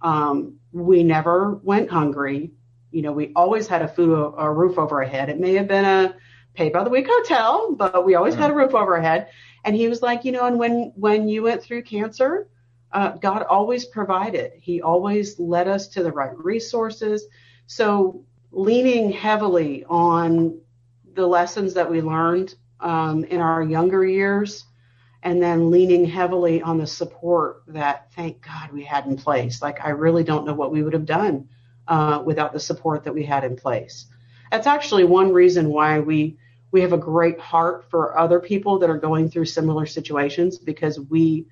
[0.00, 2.52] Um, we never went hungry.
[2.90, 5.28] You know, we always had a food, a roof over our head.
[5.28, 6.16] It may have been a
[6.54, 9.28] pay by the week hotel, but we always had a roof over our head.
[9.66, 12.48] And he was like, you know, and when when you went through cancer,
[12.92, 14.52] uh, God always provided.
[14.58, 17.26] He always led us to the right resources.
[17.66, 20.58] So leaning heavily on
[21.14, 24.64] the lessons that we learned um, in our younger years
[25.24, 29.60] and then leaning heavily on the support that thank God we had in place.
[29.60, 31.48] Like, I really don't know what we would have done
[31.88, 34.06] uh, without the support that we had in place.
[34.52, 36.38] That's actually one reason why we
[36.72, 40.98] we have a great heart for other people that are going through similar situations because
[41.00, 41.46] we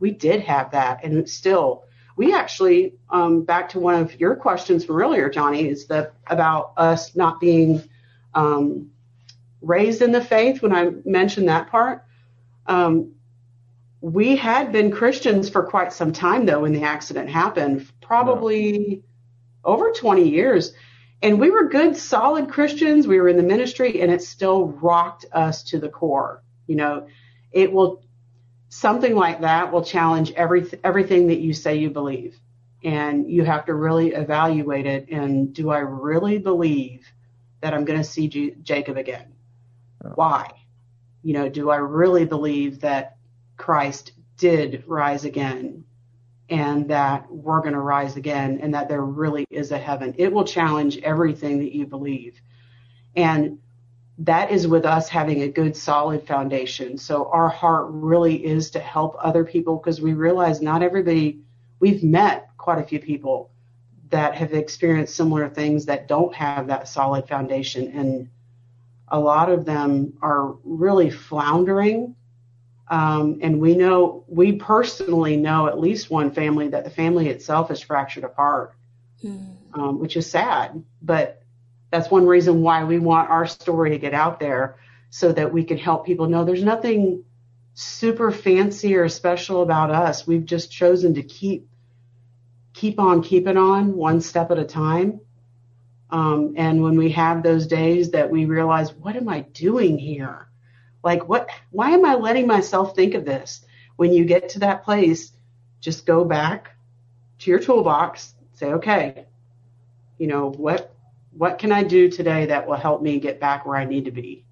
[0.00, 1.84] we did have that and still
[2.16, 6.72] we actually um, back to one of your questions from earlier, Johnny, is that about
[6.76, 7.82] us not being
[8.34, 8.90] um,
[9.60, 10.62] raised in the faith.
[10.62, 12.04] When I mentioned that part,
[12.66, 13.12] um,
[14.00, 19.02] we had been Christians for quite some time though when the accident happened, probably
[19.64, 20.72] over 20 years.
[21.24, 23.06] And we were good, solid Christians.
[23.06, 26.42] We were in the ministry, and it still rocked us to the core.
[26.66, 27.08] You know,
[27.50, 28.04] it will
[28.68, 32.38] something like that will challenge every, everything that you say you believe.
[32.84, 35.08] And you have to really evaluate it.
[35.08, 37.06] And do I really believe
[37.62, 38.28] that I'm going to see
[38.62, 39.32] Jacob again?
[40.04, 40.10] Oh.
[40.16, 40.50] Why?
[41.22, 43.16] You know, do I really believe that
[43.56, 45.84] Christ did rise again
[46.50, 50.14] and that we're going to rise again and that there really is a heaven?
[50.18, 52.40] It will challenge everything that you believe.
[53.16, 53.58] And
[54.18, 56.96] that is with us having a good solid foundation.
[56.98, 61.40] So our heart really is to help other people because we realize not everybody,
[61.80, 63.50] we've met quite a few people
[64.10, 67.88] that have experienced similar things that don't have that solid foundation.
[67.88, 68.28] And
[69.08, 72.14] a lot of them are really floundering.
[72.88, 77.70] Um, and we know, we personally know at least one family that the family itself
[77.70, 78.74] is fractured apart,
[79.22, 79.56] mm.
[79.72, 80.84] um, which is sad.
[81.00, 81.42] But
[81.90, 84.76] that's one reason why we want our story to get out there
[85.10, 87.24] so that we can help people know there's nothing
[87.74, 90.26] super fancy or special about us.
[90.26, 91.68] We've just chosen to keep
[92.72, 95.20] keep on keeping on one step at a time.
[96.10, 100.48] Um, and when we have those days that we realize, what am I doing here?
[101.04, 101.48] Like, what?
[101.70, 103.64] Why am I letting myself think of this?
[103.96, 105.30] When you get to that place,
[105.80, 106.74] just go back
[107.40, 108.34] to your toolbox.
[108.54, 109.26] Say, okay,
[110.18, 110.94] you know what?
[111.36, 114.10] what can I do today that will help me get back where I need to
[114.10, 114.44] be?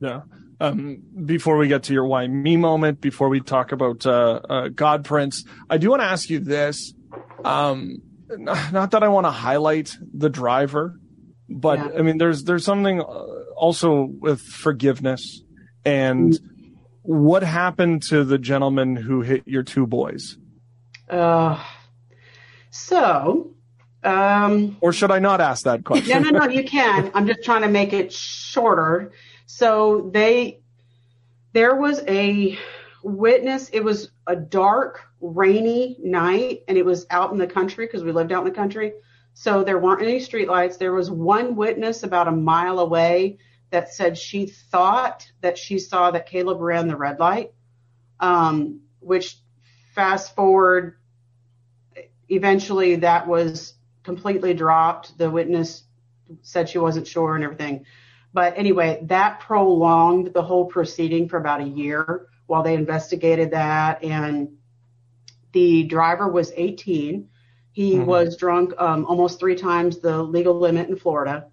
[0.00, 0.22] Yeah.
[0.60, 4.68] Um, before we get to your why me moment, before we talk about uh, uh,
[4.68, 6.94] GODPRINTS, I do want to ask you this.
[7.44, 10.98] Um, not that I want to highlight the driver,
[11.48, 11.98] but Yeah.
[11.98, 13.04] I mean, there's there's something uh,
[13.56, 15.42] also with forgiveness
[15.84, 16.38] and
[17.02, 20.36] what happened to the gentleman who hit your two boys,
[21.08, 21.58] Uh,
[22.70, 23.54] so,
[24.04, 26.22] um, or should I not ask that question?
[26.22, 27.10] no, no, no, you can.
[27.14, 29.12] I'm just trying to make it shorter.
[29.46, 30.60] So they,
[31.54, 32.58] there was a
[33.02, 33.70] witness.
[33.70, 38.12] It was a dark, rainy night, and it was out in the country because we
[38.12, 38.92] lived out in the country.
[39.34, 40.78] So there weren't any streetlights.
[40.78, 43.38] There was one witness about a mile away
[43.70, 47.52] that said she thought that she saw that Caleb ran the red light.
[48.20, 49.36] Um, which
[49.94, 50.96] fast forward,
[52.28, 55.16] eventually that was completely dropped.
[55.18, 55.84] The witness
[56.42, 57.84] said she wasn't sure and everything.
[58.32, 64.02] But anyway, that prolonged the whole proceeding for about a year while they investigated that.
[64.02, 64.56] And
[65.52, 67.28] the driver was 18.
[67.72, 68.06] He Mhm.
[68.06, 71.46] was drunk um, almost three times the legal limit in Florida.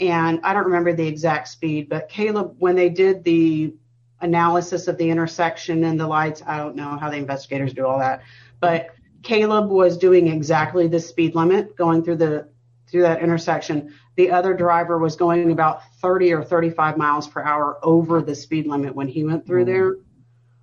[0.00, 3.74] And I don't remember the exact speed, but Caleb, when they did the
[4.20, 7.98] analysis of the intersection and the lights, I don't know how the investigators do all
[7.98, 8.22] that,
[8.60, 8.90] but
[9.22, 12.48] Caleb was doing exactly the speed limit going through the
[12.86, 13.92] through that intersection.
[14.16, 18.66] The other driver was going about 30 or 35 miles per hour over the speed
[18.66, 19.66] limit when he went through Mhm.
[19.66, 19.96] there.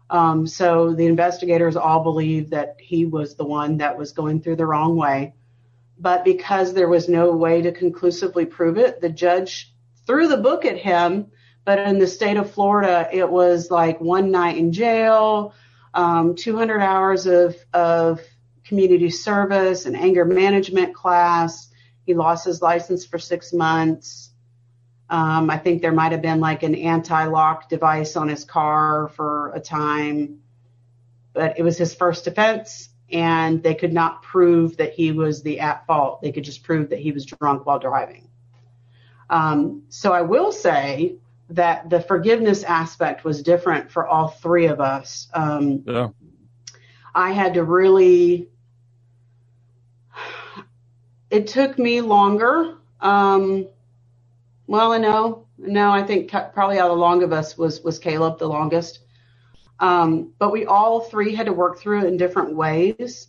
[0.09, 4.55] Um, so the investigators all believe that he was the one that was going through
[4.55, 5.33] the wrong way.
[5.97, 9.73] But because there was no way to conclusively prove it, the judge
[10.05, 11.27] threw the book at him.
[11.63, 15.53] But in the state of Florida, it was like one night in jail,
[15.93, 18.19] um, 200 hours of, of
[18.65, 21.69] community service, an anger management class.
[22.05, 24.31] He lost his license for six months.
[25.09, 29.51] Um, I think there might have been like an anti-lock device on his car for
[29.53, 30.39] a time,
[31.33, 35.59] but it was his first offense, and they could not prove that he was the
[35.59, 36.21] at fault.
[36.21, 38.29] They could just prove that he was drunk while driving.
[39.29, 41.17] Um, so I will say
[41.49, 45.27] that the forgiveness aspect was different for all three of us.
[45.33, 46.09] Um, Yeah.
[47.13, 48.49] I had to really.
[51.29, 52.77] It took me longer.
[53.01, 53.67] Um,
[54.67, 57.99] well, I know, no, I think probably out of the long of us was was
[57.99, 58.99] Caleb the longest.
[59.79, 63.27] Um, but we all three had to work through it in different ways.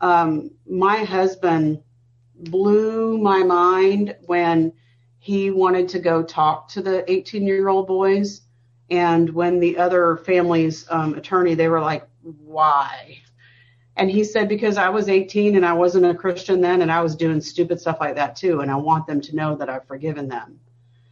[0.00, 1.82] Um, my husband
[2.36, 4.72] blew my mind when
[5.18, 8.42] he wanted to go talk to the 18 year old boys.
[8.90, 13.18] And when the other family's um, attorney, they were like, why?
[13.96, 17.00] And he said, because I was 18 and I wasn't a Christian then, and I
[17.00, 18.60] was doing stupid stuff like that too.
[18.60, 20.58] And I want them to know that I've forgiven them.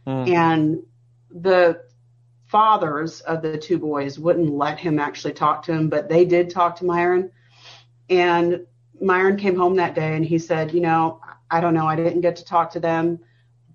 [0.05, 0.29] Mm.
[0.29, 0.83] And
[1.31, 1.81] the
[2.53, 6.51] fathers of the two boys wouldn't let him actually talk to him, but they did
[6.51, 7.31] talk to Myron.
[8.11, 8.67] And
[9.01, 12.21] Myron came home that day and he said, You know, I don't know, I didn't
[12.21, 13.19] get to talk to them,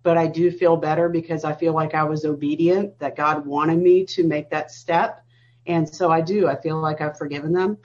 [0.05, 3.79] but I do feel better because I feel like I was obedient, that God wanted
[3.79, 5.25] me to make that step.
[5.67, 6.47] And so I do.
[6.47, 7.79] I feel like I've forgiven them.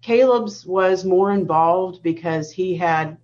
[0.00, 3.18] Caleb's was more involved because he had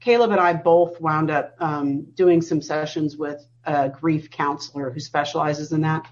[0.00, 4.98] Caleb and I both wound up um, doing some sessions with a grief counselor who
[4.98, 6.08] specializes in that.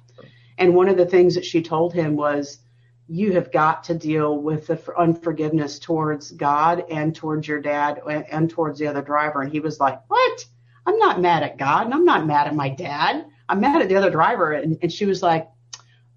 [0.59, 2.59] And one of the things that she told him was,
[3.07, 8.49] you have got to deal with the unforgiveness towards God and towards your dad and
[8.49, 9.43] towards the other driver.
[9.43, 10.47] And he was like, what?
[10.87, 13.27] I'm not mad at God and I'm not mad at my dad.
[13.49, 14.53] I'm mad at the other driver.
[14.53, 15.49] And, and she was like,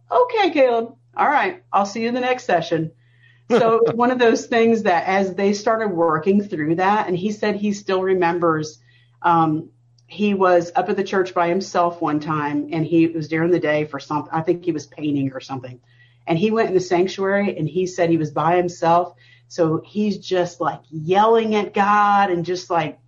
[0.09, 0.95] okay, Caleb.
[1.15, 1.63] All right.
[1.73, 2.91] I'll see you in the next session.
[3.49, 7.31] So it's one of those things that as they started working through that, and he
[7.31, 8.79] said he still remembers,
[9.21, 9.69] um,
[10.07, 13.59] he was up at the church by himself one time and he was during the
[13.59, 14.31] day for something.
[14.33, 15.79] I think he was painting or something.
[16.25, 19.13] And he went in the sanctuary and he said he was by himself.
[19.49, 22.99] So he's just like yelling at God and just like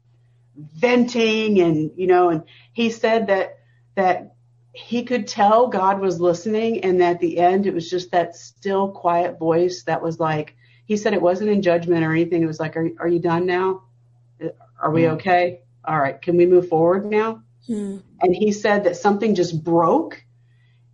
[0.56, 3.60] venting and, you know, and he said that,
[3.96, 4.36] that
[4.74, 8.92] he could tell God was listening and at the end it was just that still
[8.92, 12.60] quiet voice that was like he said it wasn't in judgment or anything it was
[12.60, 13.84] like are, are you done now
[14.80, 15.14] are we Mm.
[15.14, 17.98] okay all right can we move forward now Hmm.
[18.22, 20.24] and he said that something just broke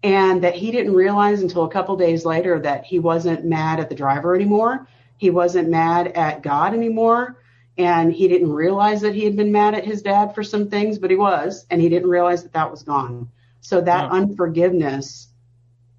[0.03, 3.89] and that he didn't realize until a couple days later that he wasn't mad at
[3.89, 4.87] the driver anymore
[5.17, 7.41] he wasn't mad at God anymore
[7.77, 10.97] and he didn't realize that he had been mad at his dad for some things
[10.99, 13.29] but he was and he didn't realize that that was gone
[13.61, 14.09] so that Yeah.
[14.11, 15.29] unforgiveness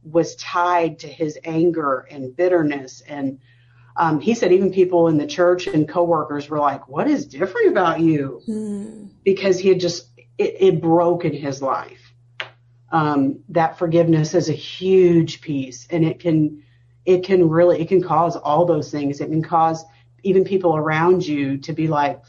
[0.04, 3.02] was tied to his anger and bitterness.
[3.08, 3.40] And
[3.96, 7.68] um, he said even people in the church and coworkers were like, "What is different
[7.68, 9.06] about you?" Hmm.
[9.24, 12.12] Because he had just it, it broke in his life.
[12.92, 16.62] Um, that forgiveness is a huge piece, and it can
[17.06, 19.20] it can really it can cause all those things.
[19.20, 19.84] It can cause
[20.22, 22.20] even people around you to be like,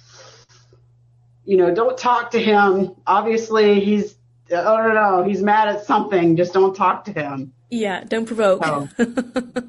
[1.43, 2.95] you know, don't talk to him.
[3.05, 4.15] Obviously, he's,
[4.49, 6.38] I don't know, he's mad at something.
[6.38, 7.53] Just don't talk to him.
[7.70, 8.63] Yeah, don't provoke.
[8.63, 8.86] So,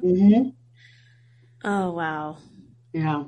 [0.01, 0.49] hmm
[1.63, 2.37] oh, wow.
[2.93, 3.25] Yeah.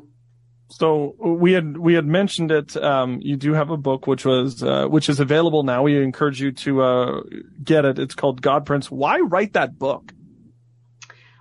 [0.69, 2.77] So we had we had mentioned it.
[2.77, 5.83] Um, you do have a book which was uh, which is available now.
[5.83, 7.21] We encourage you to uh,
[7.61, 7.99] get it.
[7.99, 8.89] It's called GODPRINTS.
[8.89, 10.13] Why write that book?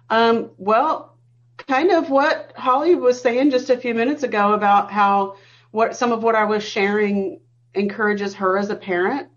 [0.09, 1.17] Um, well,
[1.59, 5.37] kind of what Holly was saying just a few minutes ago about how
[5.71, 7.41] what some of what I was sharing
[7.73, 9.29] encourages her as a parent.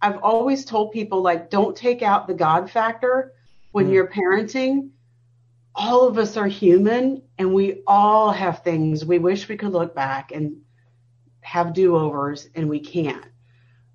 [0.00, 3.32] I've always told people like don't take out the God factor
[3.72, 3.92] when Mm.
[3.94, 4.90] you're parenting.
[5.82, 9.94] All of us are human and we all have things we wish we could look
[9.94, 10.60] back and
[11.40, 13.24] have do-overs and we can't.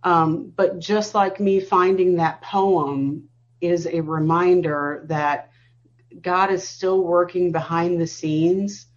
[0.01, 3.29] Um, but just like me finding that poem
[3.61, 5.51] is a reminder that
[6.19, 8.88] God is still working behind the scenes.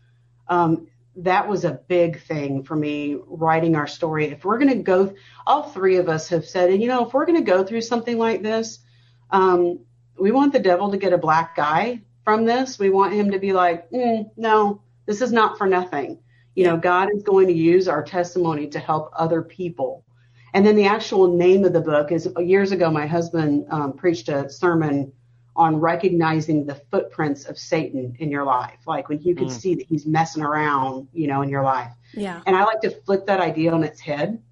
[0.48, 0.86] Um,
[1.16, 4.28] that was a big thing for me writing our story.
[4.28, 5.14] If we're going to go,
[5.46, 7.82] all three of us have said, and you know, if we're going to go through
[7.82, 8.78] something like this,
[9.30, 9.80] um,
[10.18, 12.78] we want the devil to get a black guy from this.
[12.78, 16.18] We want him to be like, mm, no, this is not for nothing.
[16.56, 20.04] You know, God is going to use our testimony to help other people.
[20.52, 24.28] And then the actual name of the book is years ago, my husband um, preached
[24.28, 25.10] a sermon
[25.56, 28.80] on recognizing the footprints of Satan in your life.
[28.86, 29.60] Like when you can Mm.
[29.62, 31.94] see that he's messing around, you know, in your life.
[32.12, 32.42] Yeah.
[32.44, 34.42] And I like to flip that idea on its head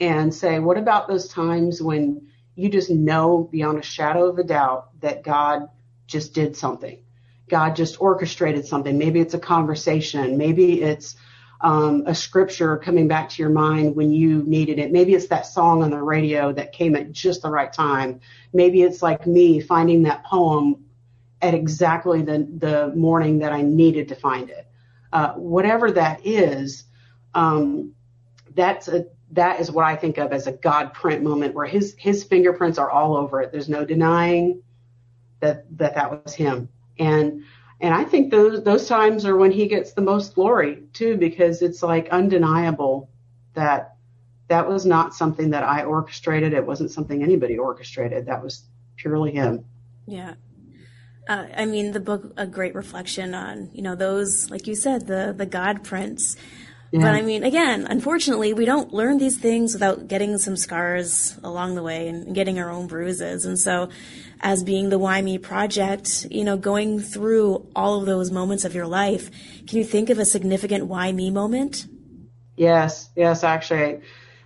[0.00, 2.26] and say, what about those times when
[2.56, 5.70] you just know beyond a shadow of a doubt that God
[6.06, 7.02] just did something?
[7.52, 8.96] God just orchestrated something.
[8.96, 10.38] Maybe it's a conversation.
[10.38, 11.16] Maybe it's
[11.60, 14.90] um, a scripture coming back to your mind when you needed it.
[14.90, 18.20] Maybe it's that song on the radio that came at just the right time.
[18.54, 20.86] Maybe it's like me finding that poem
[21.42, 24.66] at exactly the, the morning that I needed to find it.
[25.12, 26.84] Uh, whatever that is,
[27.34, 27.92] um,
[28.54, 31.94] that's a that is what I think of as a God print moment where his
[31.98, 33.52] his fingerprints are all over it.
[33.52, 34.62] There's no denying
[35.40, 36.70] that that that was him.
[36.98, 37.44] And
[37.80, 41.62] and I think those those times are when he gets the most glory too, because
[41.62, 43.10] it's like undeniable
[43.54, 43.96] that
[44.48, 46.52] that was not something that I orchestrated.
[46.52, 48.26] It wasn't something anybody orchestrated.
[48.26, 48.64] That was
[48.96, 49.64] purely him.
[50.06, 50.34] Yeah.
[51.28, 55.06] Uh, I mean, the book, a great reflection on, you know, those, like you said,
[55.06, 56.36] the, the God prints.
[57.00, 61.74] But I mean, again, unfortunately, we don't learn these things without getting some scars along
[61.74, 63.46] the way and getting our own bruises.
[63.46, 63.88] And so,
[64.40, 68.74] as being the Why Me Project, you know, going through all of those moments of
[68.74, 69.30] your life,
[69.66, 71.86] can you think of a significant Why Me moment?
[72.56, 74.00] Yes, yes, actually.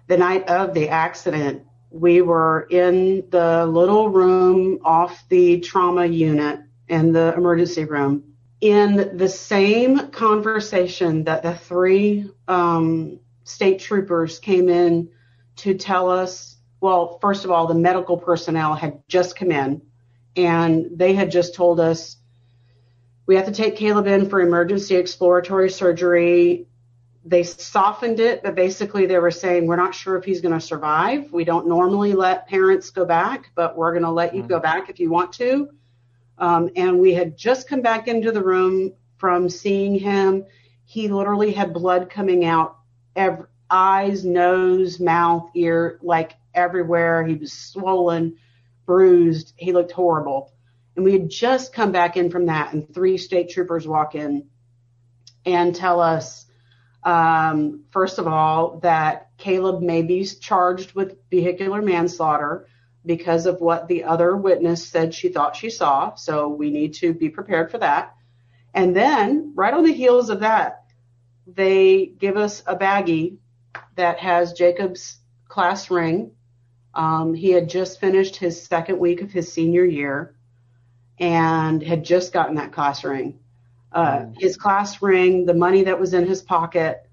[0.06, 6.60] The night of the accident, we were in the little room off the trauma unit
[6.86, 14.68] in the emergency room in the same conversation that the three um, state troopers came
[14.68, 15.10] in
[15.56, 16.56] to tell us.
[16.80, 19.82] Well, first of all, the medical personnel had just come in
[20.36, 22.16] and they had just told us
[23.26, 26.66] we have to take Caleb in for emergency exploratory surgery
[27.26, 30.64] they softened it, but basically they were saying, we're not sure if he's going to
[30.64, 31.32] survive.
[31.32, 34.88] We don't normally let parents go back, but we're going to let you go back
[34.88, 35.68] if you want to.
[36.38, 40.44] Um, and we had just come back into the room from seeing him.
[40.84, 42.76] He literally had blood coming out,
[43.16, 47.24] ev- eyes, nose, mouth, ear, like everywhere.
[47.24, 48.36] He was swollen,
[48.84, 49.54] bruised.
[49.56, 50.52] He looked horrible.
[50.94, 54.46] And we had just come back in from that, and three state troopers walk in
[55.44, 56.46] and tell us,
[57.04, 62.66] um, first of all, that Caleb may be charged with vehicular manslaughter
[63.06, 66.14] because of what the other witness said she thought she saw.
[66.14, 68.14] So we need to be prepared for that.
[68.74, 70.84] And then, right on the heels of that,
[71.46, 73.38] they give us a baggie
[73.94, 76.32] that has Jacob's class ring.
[76.92, 80.34] Um, he had just finished his second week of his senior year
[81.18, 83.38] and had just gotten that class ring.
[83.92, 87.08] Uh, his class ring, the money that was in his pocket,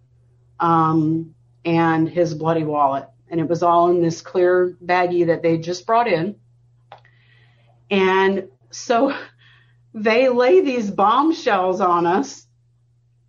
[0.60, 1.34] um,
[1.64, 3.08] and his bloody wallet.
[3.34, 6.36] And it was all in this clear baggie that they just brought in.
[7.90, 9.12] And so
[9.96, 12.46] they lay these bombshells on us.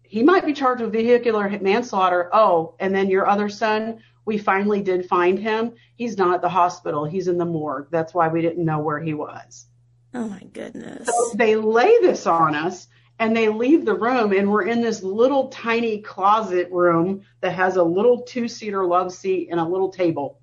[0.03, 2.29] He might be charged with vehicular manslaughter.
[2.35, 5.73] Oh, and then your other son, we finally did find him.
[5.97, 7.07] He's not at the hospital.
[7.07, 7.89] He's in the morgue.
[7.91, 9.65] That's why we didn't know where he was.
[10.13, 11.07] Oh my goodness.
[11.07, 12.89] So they lay this on us
[13.19, 17.77] and they leave the room and we're in this little tiny closet room that has
[17.77, 20.41] a little two-seater love seat and a little table.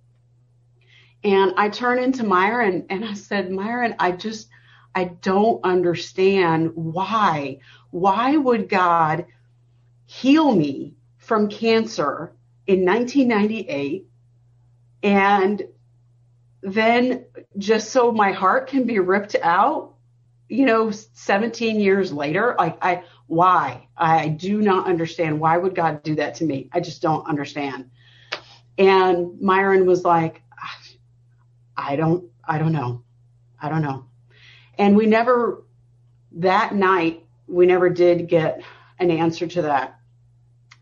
[1.24, 4.50] And I turn into Myron and I said, Myron, I just,
[4.96, 7.60] I don't understand why.
[7.92, 9.26] Why would God
[10.12, 12.34] heal me from cancer
[12.68, 14.08] in 1998.
[15.04, 15.64] And
[16.62, 17.26] then
[17.58, 19.91] just so my heart can be ripped out,
[20.52, 23.88] you know, 17 years later, like I, why?
[23.95, 25.39] I do not understand.
[25.39, 26.70] Why would God do that to me?
[26.74, 27.89] I just don't understand.
[28.78, 30.41] And Myron was like,
[31.78, 33.02] I don't, I don't know.
[33.62, 34.06] I don't know.
[34.78, 35.64] And we never,
[36.34, 38.62] that night, we never did get
[38.99, 39.99] an answer to that.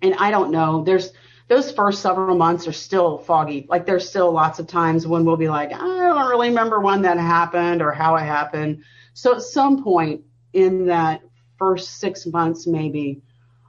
[0.02, 0.84] And I don't know.
[0.84, 1.12] There's,
[1.48, 3.68] those first several months are still foggy.
[3.70, 7.04] Like there's still lots of times when we'll be like, I don't really remember when
[7.04, 8.84] that happened or how it happened.
[9.20, 10.22] So at some point
[10.54, 11.22] in that
[11.58, 13.22] first six months, maybe,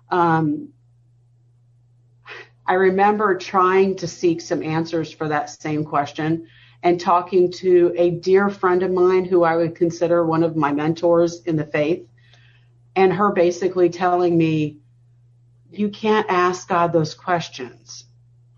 [0.08, 0.68] um,
[2.64, 6.46] I remember trying to seek some answers for that same question
[6.84, 10.70] and talking to a dear friend of mine who I would consider one of my
[10.70, 12.06] mentors in the faith,
[12.94, 14.78] and her basically telling me,
[15.72, 18.04] you can't ask God those questions.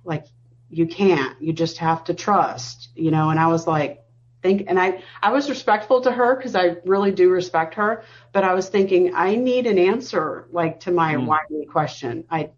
[0.05, 0.27] Like
[0.69, 1.41] you can't.
[1.41, 3.31] You just have to trust, you know.
[3.31, 4.02] And I was like,
[4.43, 8.03] think, and I I was respectful to her because I really do respect her.
[8.33, 11.27] But I was thinking, I need an answer, like to my mm.
[11.27, 12.25] why me question.
[12.31, 12.51] I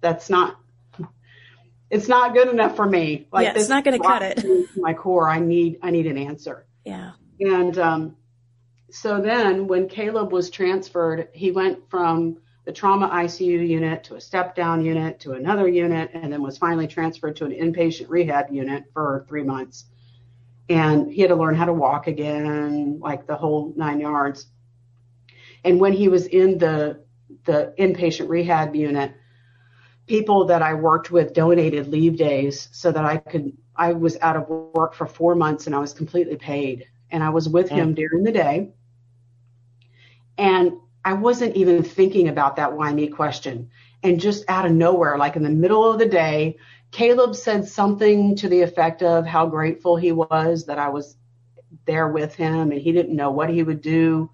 [0.00, 0.56] that's not.
[1.90, 3.26] It's not good enough for me.
[3.32, 4.68] Like yeah, it's not going to cut it.
[4.76, 6.64] My core, I need I need an answer.
[6.84, 7.12] Yeah.
[7.40, 8.16] And um,
[8.90, 14.20] so then when Caleb was transferred, he went from the trauma ICU unit to a
[14.20, 18.52] step down unit to another unit, and then was finally transferred to an inpatient rehab
[18.52, 19.86] unit for three months.
[20.70, 24.46] And he had to learn how to walk again, like the whole nine yards.
[25.64, 27.04] And when he was in the
[27.44, 29.12] the inpatient rehab unit,
[30.06, 34.36] people that I worked with donated leave days so that I could I was out
[34.36, 36.86] of work for four months and I was completely paid.
[37.10, 38.70] And I was with him during the day.
[40.38, 40.72] And
[41.04, 43.70] I wasn't even thinking about that why me question.
[44.02, 46.58] And just out of nowhere, like in the middle of the day,
[46.90, 51.16] Caleb said something to the effect of how grateful he was that I was
[51.84, 54.30] there with him and he didn't know what he would do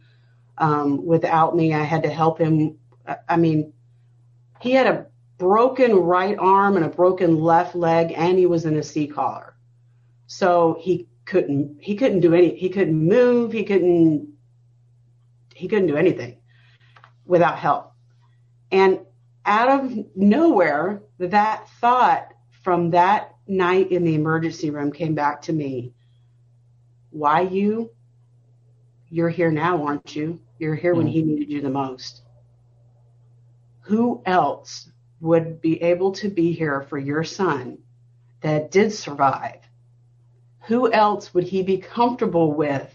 [0.59, 1.74] um, without me.
[1.74, 2.78] I had to help him.
[3.28, 3.72] I mean,
[4.61, 5.07] he had a
[5.38, 9.54] broken right arm and a broken left leg and he was in a C collar.
[10.26, 14.28] So he couldn't he couldn't do any he couldn't move, he couldn't
[15.54, 16.38] he couldn't do anything
[17.26, 17.92] without help.
[18.72, 19.00] And
[19.44, 22.32] out of nowhere, that thought
[22.66, 25.92] from that night in the emergency room came back to me.
[27.10, 27.92] Why you?
[29.08, 30.40] You're here now, aren't you?
[30.58, 32.22] You're here mm when he needed you the most.
[33.82, 34.90] Who else
[35.20, 37.78] would be able to be here for your son
[38.40, 39.60] that did survive?
[40.66, 42.92] Who else would he be comfortable with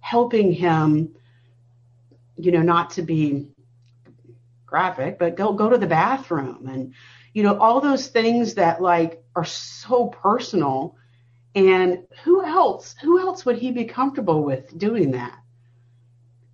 [0.00, 1.16] helping him,
[2.36, 3.48] you know, not to be
[4.66, 6.92] graphic, but go go to the bathroom and
[7.36, 10.96] you know all those things that like are so personal.
[11.54, 12.94] And who else?
[13.02, 15.38] Who else would he be comfortable with doing that?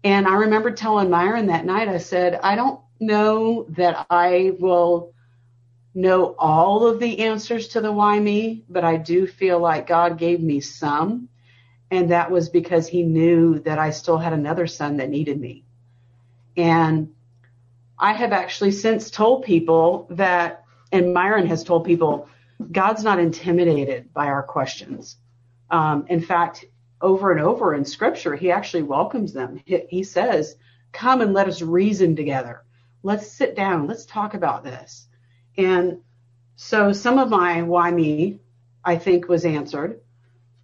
[0.02, 5.12] And I remember telling Myron that night, I said, I don't know that I will
[5.94, 10.18] know all of the answers to the why me, but I do feel like God
[10.18, 11.28] gave me some.
[11.92, 15.62] And that was because he knew that I still had another son that needed me.
[16.56, 17.14] And
[17.96, 20.61] I have actually since told people that,
[20.92, 22.28] and Myron has told people,
[22.70, 25.16] God's not intimidated by our questions.
[25.70, 26.66] Um, in fact,
[27.00, 29.60] over and over in scripture, he actually welcomes them.
[29.64, 30.56] He, he says,
[30.92, 32.62] Come and let us reason together.
[33.02, 33.86] Let's sit down.
[33.86, 35.08] Let's talk about this.
[35.56, 36.00] And
[36.56, 38.40] so some of my why me,
[38.84, 40.00] I think, was answered.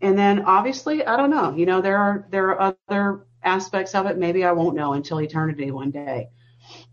[0.02, 1.56] And then obviously, I don't know.
[1.56, 4.18] You know, there are there are other aspects of it.
[4.18, 6.28] Maybe I won't know until eternity one day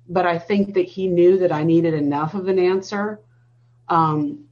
[0.08, 3.20] but I think that he knew that I needed enough of an answer
[3.88, 4.46] um,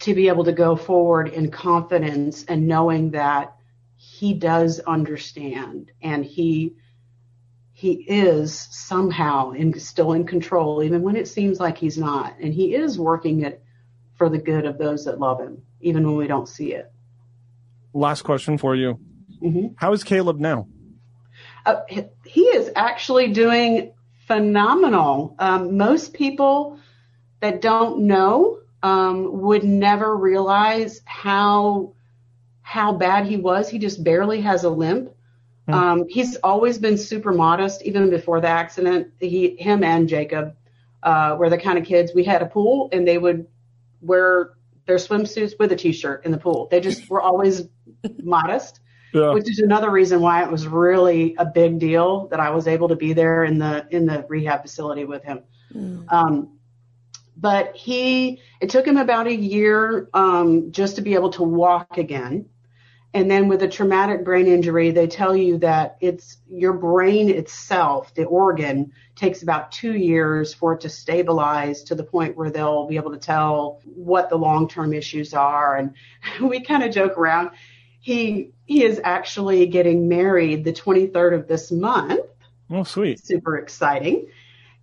[0.00, 3.56] to be able to go forward in confidence and knowing that
[3.96, 6.74] he does understand and he
[7.76, 12.52] he is somehow in, still in control even when it seems like he's not and
[12.52, 13.62] he is working it
[14.16, 16.92] for the good of those that love him even when we don't see it
[17.94, 18.98] last question for you
[19.42, 19.68] mm-hmm.
[19.76, 20.66] How is caleb now
[21.66, 21.80] uh,
[22.24, 23.92] he is actually doing
[24.26, 25.34] phenomenal.
[25.38, 26.78] Um, most people
[27.44, 31.92] that don't know um, would never realize how
[32.62, 33.68] how bad he was.
[33.68, 35.10] He just barely has a limp.
[35.68, 35.74] Mm.
[35.74, 39.08] Um, he's always been super modest, even before the accident.
[39.20, 40.56] He, him, and Jacob
[41.02, 42.12] uh, were the kind of kids.
[42.14, 43.46] We had a pool, and they would
[44.00, 44.54] wear
[44.86, 46.68] their swimsuits with a t-shirt in the pool.
[46.70, 47.68] They just were always
[48.22, 48.80] modest
[49.14, 49.32] yeah.
[49.32, 52.88] which is another reason why it was really a big deal that I was able
[52.88, 55.40] to be there in the in the rehab facility with him.
[55.72, 56.12] Mm.
[56.12, 56.58] Um,
[57.36, 61.98] but he it took him about a year um, just to be able to walk
[61.98, 62.46] again.
[63.12, 68.12] And then with a traumatic brain injury they tell you that it's your brain itself
[68.14, 72.88] the organ takes about two years for it to stabilize to the point where they'll
[72.88, 75.76] be able to tell what the long-term issues are.
[75.76, 75.94] And
[76.40, 77.50] we kind of joke around.
[78.00, 82.20] He he is actually getting married the 23rd of this month.
[82.70, 83.24] Oh sweet.
[83.24, 84.26] Super exciting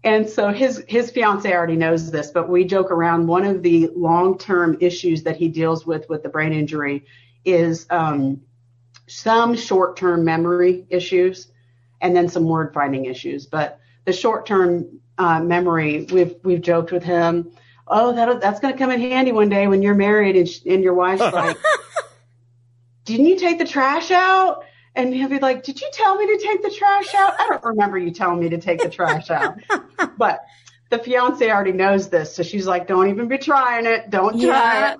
[0.04, 3.28] and so his his fiance already knows this, but we joke around.
[3.28, 7.06] One of the long term issues that he deals with with the brain injury
[7.46, 8.42] is um,
[9.08, 11.52] some short term memory issues,
[12.02, 13.46] and then some word finding issues.
[13.46, 14.88] But the short term
[15.20, 17.52] uh, memory, we've we've joked with him.
[17.88, 20.62] Oh, that that's going to come in handy one day when you're married and, sh-
[20.66, 21.58] and your wife's like,
[23.06, 24.64] "Didn't you take the trash out?"
[24.96, 27.40] And he'll be like, "Did you tell me to take the trash out?
[27.40, 29.58] I don't remember you telling me to take the trash out."
[30.18, 30.46] but
[30.92, 34.10] the fiance already knows this, so she's like, "Don't even be trying it.
[34.10, 35.00] Don't yeah, try it."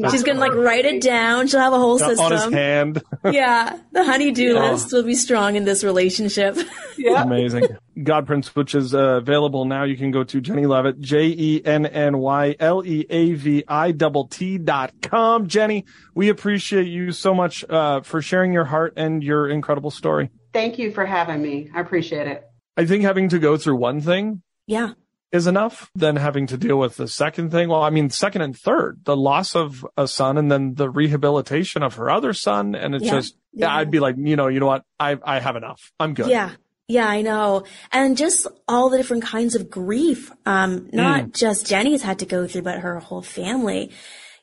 [0.00, 1.48] Yeah, she's gonna like write it down.
[1.48, 3.02] She'll have a whole system on his hand.
[3.24, 4.70] yeah, the honeydew Yeah.
[4.70, 6.56] list will be strong in this relationship.
[6.98, 7.22] Yeah.
[7.22, 7.64] Amazing.
[7.98, 9.82] GODPRINTS, which is uh, available now.
[9.82, 13.64] You can go to Jenny Leavitt, J E N N Y L E A V
[13.66, 15.48] I double T dot com.
[15.48, 20.30] Jenny, we appreciate you so much uh, for sharing your heart and your incredible story.
[20.52, 21.70] Thank you for having me.
[21.74, 22.44] I appreciate it.
[22.76, 24.92] I think having to go through one thing yeah,
[25.32, 27.68] is enough than having to deal with the second thing.
[27.70, 31.82] Well, I mean, second and third, the loss of a son and then the rehabilitation
[31.82, 32.74] of her other son.
[32.74, 33.12] And it's Yeah.
[33.12, 33.76] just, yeah, Yeah.
[33.76, 34.82] I'd be like, you know, you know what?
[35.00, 35.80] I, I have enough.
[35.98, 36.26] I'm good.
[36.28, 36.50] yeah,
[36.86, 37.08] yeah.
[37.08, 40.30] I know, and just all the different kinds of grief.
[40.44, 41.34] Um, not Mm.
[41.34, 43.90] just Jenny's had to go through, but her whole family.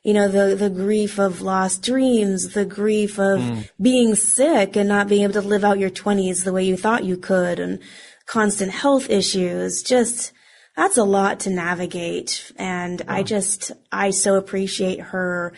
[0.02, 3.68] You know, the the grief of lost dreams, the grief of Mm.
[3.80, 7.04] being sick and not being able to live out your twenties the way you thought
[7.04, 7.78] you could, and
[8.26, 9.82] constant health issues.
[9.82, 10.32] Just
[10.76, 15.52] that's a lot to navigate, and I just I so appreciate her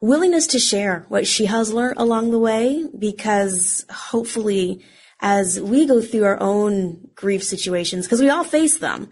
[0.00, 4.84] willingness to share what she has learned along the way because hopefully
[5.20, 9.08] as we go through our own grief situations, because we all face them,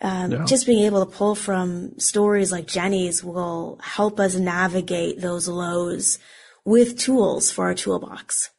[0.00, 0.44] um, Yeah.
[0.44, 6.20] just being able to pull from stories like Jenny's will help us navigate those lows
[6.64, 8.50] with tools for our toolbox.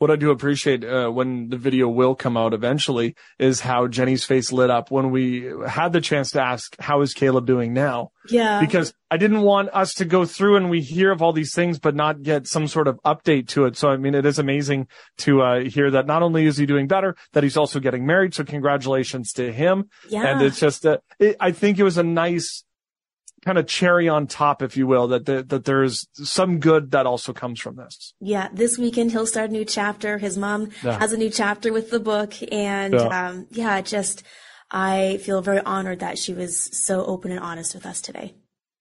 [0.00, 4.24] What I do appreciate uh, when the video will come out eventually is how Jenny's
[4.24, 8.10] face lit up when we had the chance to ask, "How is Caleb doing now?"
[8.30, 8.60] Yeah.
[8.60, 11.78] Because I didn't want us to go through and we hear of all these things,
[11.78, 13.76] but not get some sort of update to it.
[13.76, 14.88] So I mean, it is amazing
[15.18, 18.32] to uh, hear that not only is he doing better, that he's also getting married.
[18.32, 19.90] So congratulations to him.
[20.08, 20.24] yeah.
[20.26, 22.64] And it's just, uh, it, I think it was a nice
[23.44, 27.06] kind of cherry on top, if you will, that the, that there's some good that
[27.06, 28.14] also comes from this.
[28.20, 30.18] Yeah, this weekend he'll start a new chapter.
[30.18, 30.98] His mom Yeah.
[30.98, 33.28] has a new chapter with the book, and Yeah.
[33.28, 34.22] um, yeah, just
[34.70, 38.34] I feel very honored that she was so open and honest with us today.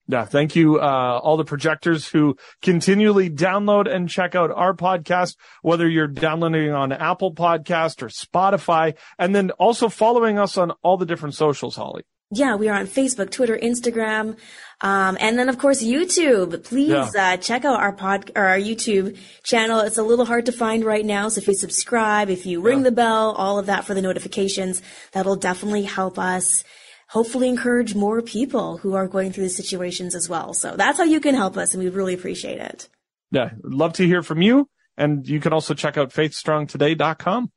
[0.07, 5.36] Yeah, thank you, uh, all the projectors who continually download and check out our podcast,
[5.62, 10.97] whether you're downloading on Apple Podcast or Spotify, and then also following us on all
[10.97, 12.03] the different socials, Holly.
[12.32, 14.38] Yeah, we are on Facebook, Twitter, Instagram,
[14.82, 16.64] um, and then of course YouTube.
[16.64, 17.34] Please Yeah.
[17.34, 19.80] uh, check out our pod or our YouTube channel.
[19.80, 22.84] It's a little hard to find right now, so if you subscribe, if you ring
[22.84, 26.64] the bell, all of that for the notifications, that'll definitely help us.
[27.10, 30.54] Hopefully, encourage more people who are going through these situations as well.
[30.54, 32.88] So that's how you can help us, and we really appreciate it.
[33.32, 34.68] Yeah, love to hear from you.
[34.96, 37.50] And you can also check out faithstrongtoday.com.